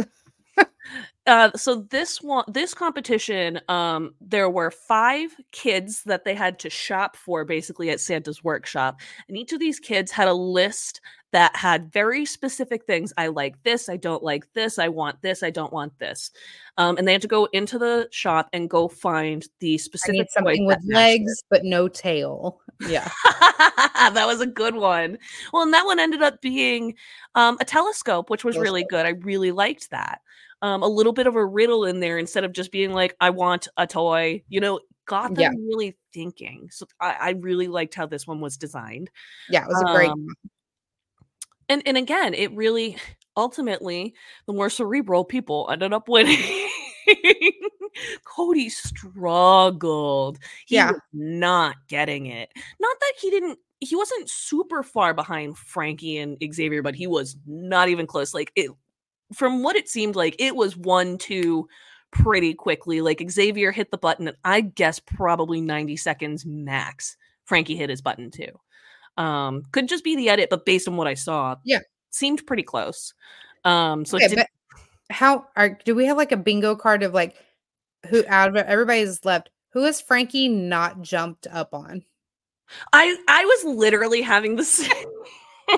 [1.28, 6.70] uh so this one this competition um there were five kids that they had to
[6.70, 11.02] shop for basically at santa's workshop and each of these kids had a list
[11.32, 15.44] that had very specific things i like this i don't like this i want this
[15.44, 16.32] i don't want this
[16.78, 20.30] um and they had to go into the shop and go find the specific need
[20.30, 20.94] something with matched it.
[20.96, 22.60] legs but no tail.
[22.88, 23.10] Yeah.
[23.26, 25.18] that was a good one.
[25.52, 26.94] Well, and that one ended up being
[27.36, 29.06] um, a telescope, which was really good.
[29.06, 30.22] I really liked that.
[30.62, 33.32] Um, a little bit of a riddle in there instead of just being like, I
[33.32, 35.50] want a toy, you know, got them Yeah.
[35.50, 36.70] really thinking.
[36.72, 39.10] So I, I really liked how this one was designed.
[39.50, 40.28] Yeah, it was a great Um,
[41.70, 42.98] and and again, it really
[43.36, 44.14] ultimately
[44.48, 46.40] the more cerebral people ended up winning.
[48.26, 50.38] Cody struggled.
[50.66, 50.92] He Yeah.
[50.92, 52.50] was not getting it.
[52.80, 57.38] Not that he didn't he wasn't super far behind Frankie and Xavier, but he was
[57.46, 58.34] not even close.
[58.34, 58.72] Like it
[59.34, 61.68] from what it seemed like, it was one two
[62.12, 63.02] pretty quickly.
[63.02, 67.18] Like Xavier hit the button, and I guess probably 90 seconds max.
[67.46, 68.60] Frankie hit his button too.
[69.18, 71.80] Um, could just be the edit, but based on what I saw, Yeah.
[72.12, 73.14] seemed pretty close.
[73.64, 74.46] Um, so Okay, did-
[75.10, 77.36] how are do we have like a bingo card of like
[78.10, 79.50] who out of everybody's left?
[79.72, 82.04] Who has Frankie not jumped up on?
[82.94, 85.08] I I was literally having the same.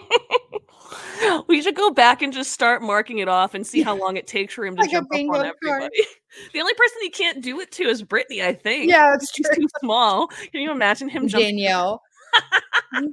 [1.48, 4.28] we should go back and just start marking it off and see how long it
[4.28, 5.54] takes for him to Like jump up on card.
[5.64, 6.04] everybody.
[6.54, 8.90] the only person he can't do it to is Britney, I think.
[8.90, 10.28] Yeah, She's too small.
[10.28, 11.58] Can you imagine him jumping?
[11.58, 12.02] Danielle.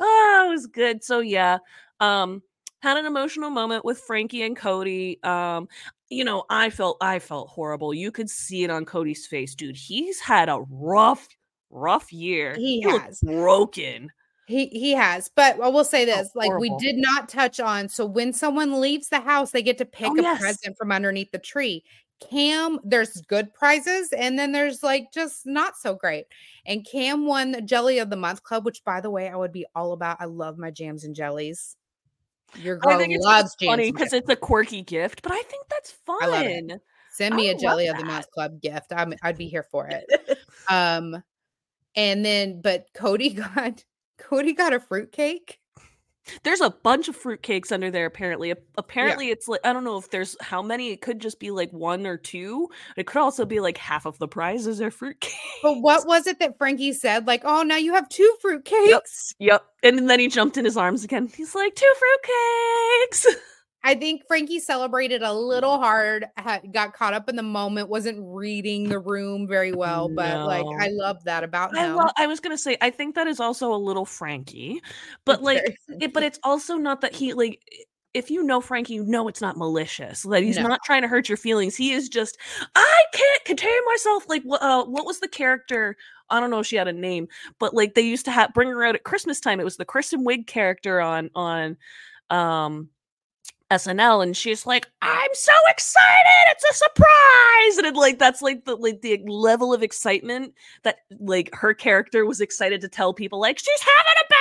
[0.00, 1.04] Oh, it was good.
[1.04, 1.58] So yeah,
[2.00, 2.42] um,
[2.80, 5.22] had an emotional moment with Frankie and Cody.
[5.22, 5.68] Um,
[6.08, 7.92] you know, I felt I felt horrible.
[7.92, 9.76] You could see it on Cody's face, dude.
[9.76, 11.28] He's had a rough,
[11.70, 12.54] rough year.
[12.56, 13.20] He, He has.
[13.20, 14.10] broken.
[14.46, 15.30] He he has.
[15.36, 18.80] But I will say Oh, this, like we did not touch on so when someone
[18.80, 20.40] leaves the house, they get to pick Oh, a yes.
[20.40, 21.84] present from underneath the tree.
[22.20, 26.26] Cam, there's good prizes and then there's like just not so great.
[26.66, 29.52] And Cam won the Jelly of the Month Club, which by the way, I would
[29.52, 30.18] be all about.
[30.20, 31.76] I love my jams and jellies.
[32.56, 33.70] Your I girl think it's loves jams.
[33.70, 36.80] funny because it's a quirky gift, but I think that's I fun.
[37.12, 38.04] Send me I a Jelly of the.
[38.04, 38.92] Month Club gift.
[38.94, 40.04] I'm I'd be here for it.
[40.68, 41.22] Um,
[41.96, 43.84] and then but Cody got
[44.18, 45.59] Cody got a fruitcake.
[46.42, 48.54] There's a bunch of fruitcakes under there, apparently.
[48.76, 50.90] Apparently, it's like, I don't know if there's how many.
[50.90, 52.68] It could just be like one or two.
[52.96, 55.34] It could also be like half of the prizes are fruitcakes.
[55.62, 57.26] But what was it that Frankie said?
[57.26, 58.88] Like, oh, now you have two fruitcakes.
[58.88, 59.02] Yep.
[59.38, 59.64] Yep.
[59.82, 61.28] And then he jumped in his arms again.
[61.34, 61.92] He's like, two
[63.12, 63.26] fruitcakes.
[63.82, 68.18] I think Frankie celebrated a little hard, had, got caught up in the moment, wasn't
[68.20, 70.08] reading the room very well.
[70.08, 71.96] But like, I love that about I, him.
[71.96, 74.82] lo- I was gonna say, I think that is also a little Frankie,
[75.24, 77.60] but It's like, it, but it's also not that he like.
[78.12, 80.22] If you know Frankie, you know it's not malicious.
[80.24, 80.66] That he's No.
[80.66, 81.76] not trying to hurt your feelings.
[81.76, 82.38] He is just,
[82.74, 84.28] I can't contain myself.
[84.28, 84.60] Like, what?
[84.60, 85.96] Uh, what was the character?
[86.28, 87.28] I don't know if she had a name,
[87.60, 89.60] but like they used to have bring her out at Christmas time.
[89.60, 91.76] It was the Kristen Wiig character on on
[92.30, 92.88] um
[93.70, 96.44] SNL, and she's like, "I'm so excited!
[96.50, 100.98] It's a surprise!" And it like that's like the like the level of excitement that
[101.18, 104.34] like her character was excited to tell people like she's having a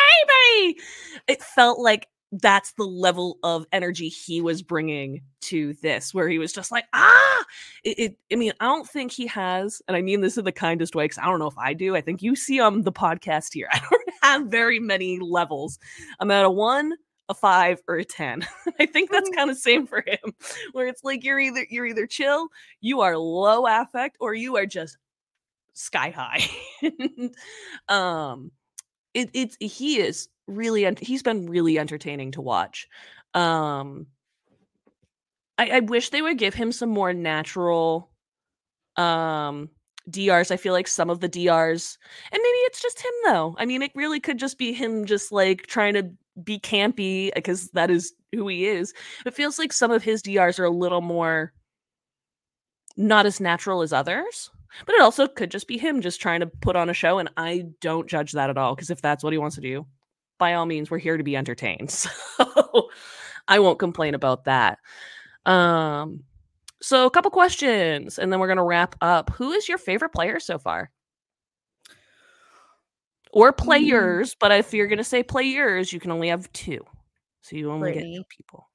[0.64, 0.82] baby.
[1.28, 6.38] It felt like that's the level of energy he was bringing to this, where he
[6.38, 7.46] was just like, ah,
[7.84, 8.00] it.
[8.00, 10.96] it I mean, I don't think he has, and I mean this in the kindest
[10.96, 11.96] way, because I don't know if I do.
[11.96, 15.80] I think you see on the podcast here, I don't have very many levels.
[16.20, 16.94] I'm at a one,
[17.30, 18.46] a five, or a ten.
[18.80, 20.34] I think that's kind of same for him,
[20.74, 22.50] where it's like you're either you're either chill,
[22.82, 24.98] you are low affect, or you are just
[25.74, 26.44] sky high.
[27.94, 28.52] um,
[29.14, 32.88] it, it's he is really he's been really entertaining to watch.
[33.34, 34.08] Um,
[35.58, 38.10] I, I wish they would give him some more natural
[38.98, 39.70] um
[40.10, 40.52] DRs.
[40.52, 41.98] I feel like some of the DRs,
[42.32, 43.56] and maybe it's just him though.
[43.58, 46.10] I mean, it really could just be him just like trying to
[46.44, 48.94] be campy because that is who he is.
[49.26, 51.54] It feels like some of his DRs are a little more
[52.98, 54.52] not as natural as others.
[54.86, 57.30] But it also could just be him just trying to put on a show, and
[57.38, 59.86] I don't judge that at all because if that's what he wants to do,
[60.38, 61.90] by all means, we're here to be entertained.
[62.38, 62.90] So
[63.48, 64.78] I won't complain about that.
[65.46, 66.24] Um,
[66.82, 69.32] so a couple questions, and then we're gonna wrap up.
[69.32, 70.92] Who is your favorite player so far?
[73.32, 76.80] Or players, but if you're gonna say players, you can only have two.
[77.42, 78.70] So you only get two people.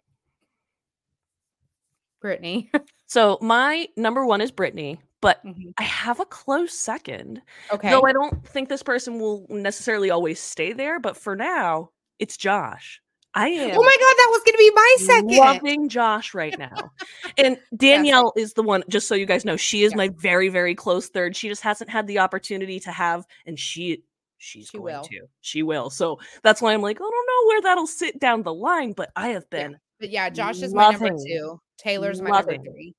[2.22, 2.70] Britney.
[3.07, 5.74] So my number one is Britney, but Mhm.
[5.78, 7.42] I have a close second.
[7.70, 7.90] Okay.
[7.90, 12.36] Though I don't think this person will necessarily always stay there, but for now, it's
[12.36, 13.00] Josh.
[13.34, 15.36] I am oh my god, that was gonna be my second.
[15.36, 16.92] loving Josh right now.
[17.38, 19.96] and Danielle is the one, just so you guys know, she is Yeah.
[19.98, 21.36] my very, very close third.
[21.36, 24.02] She just hasn't had the opportunity to have, and she
[24.45, 25.03] she's She going will.
[25.05, 25.20] to.
[25.40, 25.90] She will.
[25.90, 29.11] So that's why I'm like, I don't know where that'll sit down the line, but
[29.16, 29.59] I have Yeah.
[29.68, 31.61] been But yeah, Josh is my number two.
[31.78, 32.56] Taylor's my Loving.
[32.62, 32.94] number three.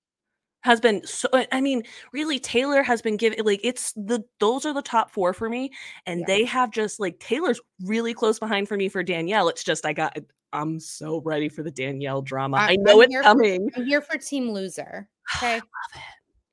[0.62, 4.74] has been so I mean, really Taylor has been given like it's the those are
[4.74, 5.72] the top 4 for me
[6.08, 6.26] and Yeah.
[6.28, 9.48] they have just like Taylor's really close behind for me for Danielle.
[9.50, 10.22] It's just I got uh,
[10.54, 12.58] I'm so ready for the Danielle drama.
[12.58, 13.70] I- I know I'm it's here for- coming.
[13.76, 15.08] I'm here for Team Loser.
[15.38, 15.62] Okay.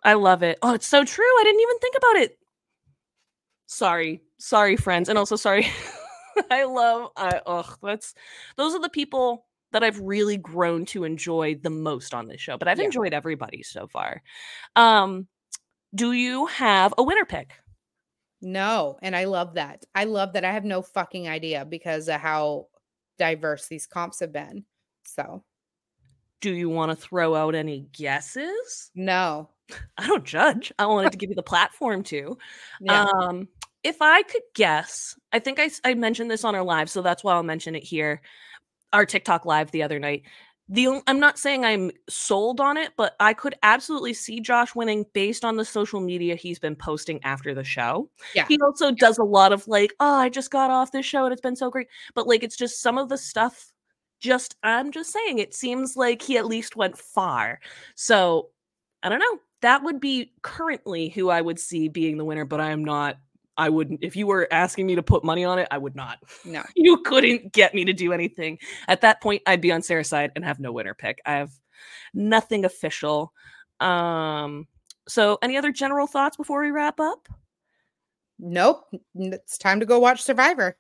[0.05, 0.59] I love it.
[0.63, 1.25] Oh, it's so true.
[1.25, 2.39] I didn't even think about it.
[3.67, 4.21] Sorry.
[4.43, 5.09] Sorry, friends.
[5.09, 5.69] And also sorry.
[6.51, 8.13] I love I ugh, that's
[8.57, 12.59] those are the people that I've really grown to enjoy the most on this show.
[12.59, 12.87] But I've Yeah.
[12.87, 14.21] enjoyed everybody so far.
[14.75, 15.29] Um
[15.95, 17.53] do you have a winner pick?
[18.41, 19.85] No, and I love that.
[19.95, 20.45] I love that.
[20.45, 22.67] I have no fucking idea because of how
[23.19, 24.65] diverse these comps have been.
[25.05, 25.45] So
[26.41, 28.91] Do you want to throw out any guesses?
[28.97, 29.51] no.
[29.97, 30.73] I don't judge.
[30.79, 32.37] I wanted to give you the platform to.
[32.81, 33.05] Yeah.
[33.05, 33.49] Um,
[33.85, 37.25] if I could guess, I think I, I mentioned this on our live, so that's
[37.25, 38.21] why I'll mention it here.
[38.93, 40.23] Our TikTok live the other night.
[40.69, 45.05] The I'm not saying I'm sold on it, but I could absolutely see Josh winning
[45.13, 48.09] based on the social media he's been posting after the show.
[48.35, 48.47] Yeah.
[48.47, 51.33] He also does a lot of like, oh, I just got off this show and
[51.33, 51.89] it's been so great.
[52.15, 53.73] But like, it's just some of the stuff.
[54.21, 57.59] Just I'm just saying, it seems like he at least went far.
[57.97, 58.51] So
[59.03, 59.41] I don't know.
[59.63, 63.19] That would be currently who I would see being the winner, but I am not
[63.57, 64.01] I wouldn't.
[64.03, 66.19] If you were asking me to put money on it, I would not.
[66.45, 66.63] No.
[66.75, 68.59] You couldn't get me to do anything.
[68.89, 71.21] At that point, I'd be on Sarah's side and have no winner pick.
[71.27, 71.53] I have
[72.15, 73.33] nothing official.
[73.81, 74.67] Um,
[75.09, 77.29] so any other general thoughts before we wrap up?
[78.39, 78.85] Nope.
[79.15, 80.77] It's time to go watch Survivor.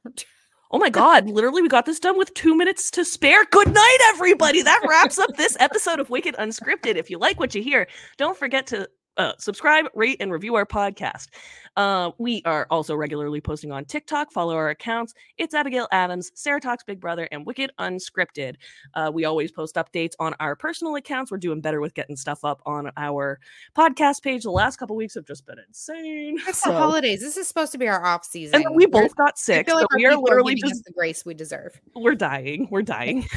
[0.71, 3.45] Oh my God, literally, we got this done with two minutes to spare.
[3.47, 4.63] Good night, everybody.
[4.63, 6.97] That wraps up this episode of Wicked Unscripted.
[6.97, 7.87] If you like what you hear,
[8.17, 11.29] don't forget to uh, subscribe, rate, and review our podcast.
[11.77, 14.31] Uh, we are also regularly posting on TikTok.
[14.33, 15.15] Follow our accounts.
[15.39, 18.57] It's Abigail Adams, Sarah Talks Big Brother, and Wicked Unscripted.
[18.95, 21.31] Uh, we always post updates on our personal accounts.
[21.31, 23.41] We're doing better with getting stuff up on our
[23.77, 24.43] podcast page.
[24.43, 26.39] The last couple weeks have just been insane.
[26.47, 27.21] It's the holidays.
[27.21, 28.57] This is supposed to be our off season.
[28.57, 29.69] And then we both got sick.
[29.69, 31.81] Like so we are literally just the grace we deserve.
[31.95, 32.69] we're dying.
[32.71, 33.27] We're dying.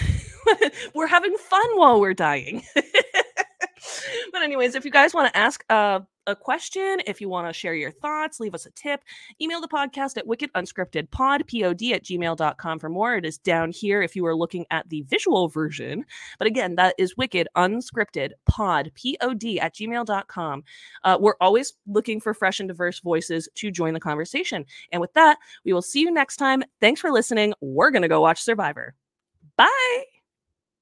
[0.94, 2.64] we're having fun while we're dying.
[4.32, 7.54] but anyways, if you guys want to ask uh, a question, if you want to
[7.54, 9.04] share your thoughts, leave us a tip,
[9.42, 13.16] email the podcast at wickedunscriptedpod, pod pod at gmail.com for more.
[13.16, 16.06] It is down here if you are looking at the visual version.
[16.40, 20.64] But again, that is wicked unscripted pod, P-O-D at gmail.com.
[21.04, 24.66] Uh, we're always looking for fresh and diverse voices to join the conversation.
[24.92, 26.64] And with that, we will see you next time.
[26.82, 27.54] Thanks for listening.
[27.62, 28.96] We're going to go watch Survivor.
[29.58, 30.15] Bye.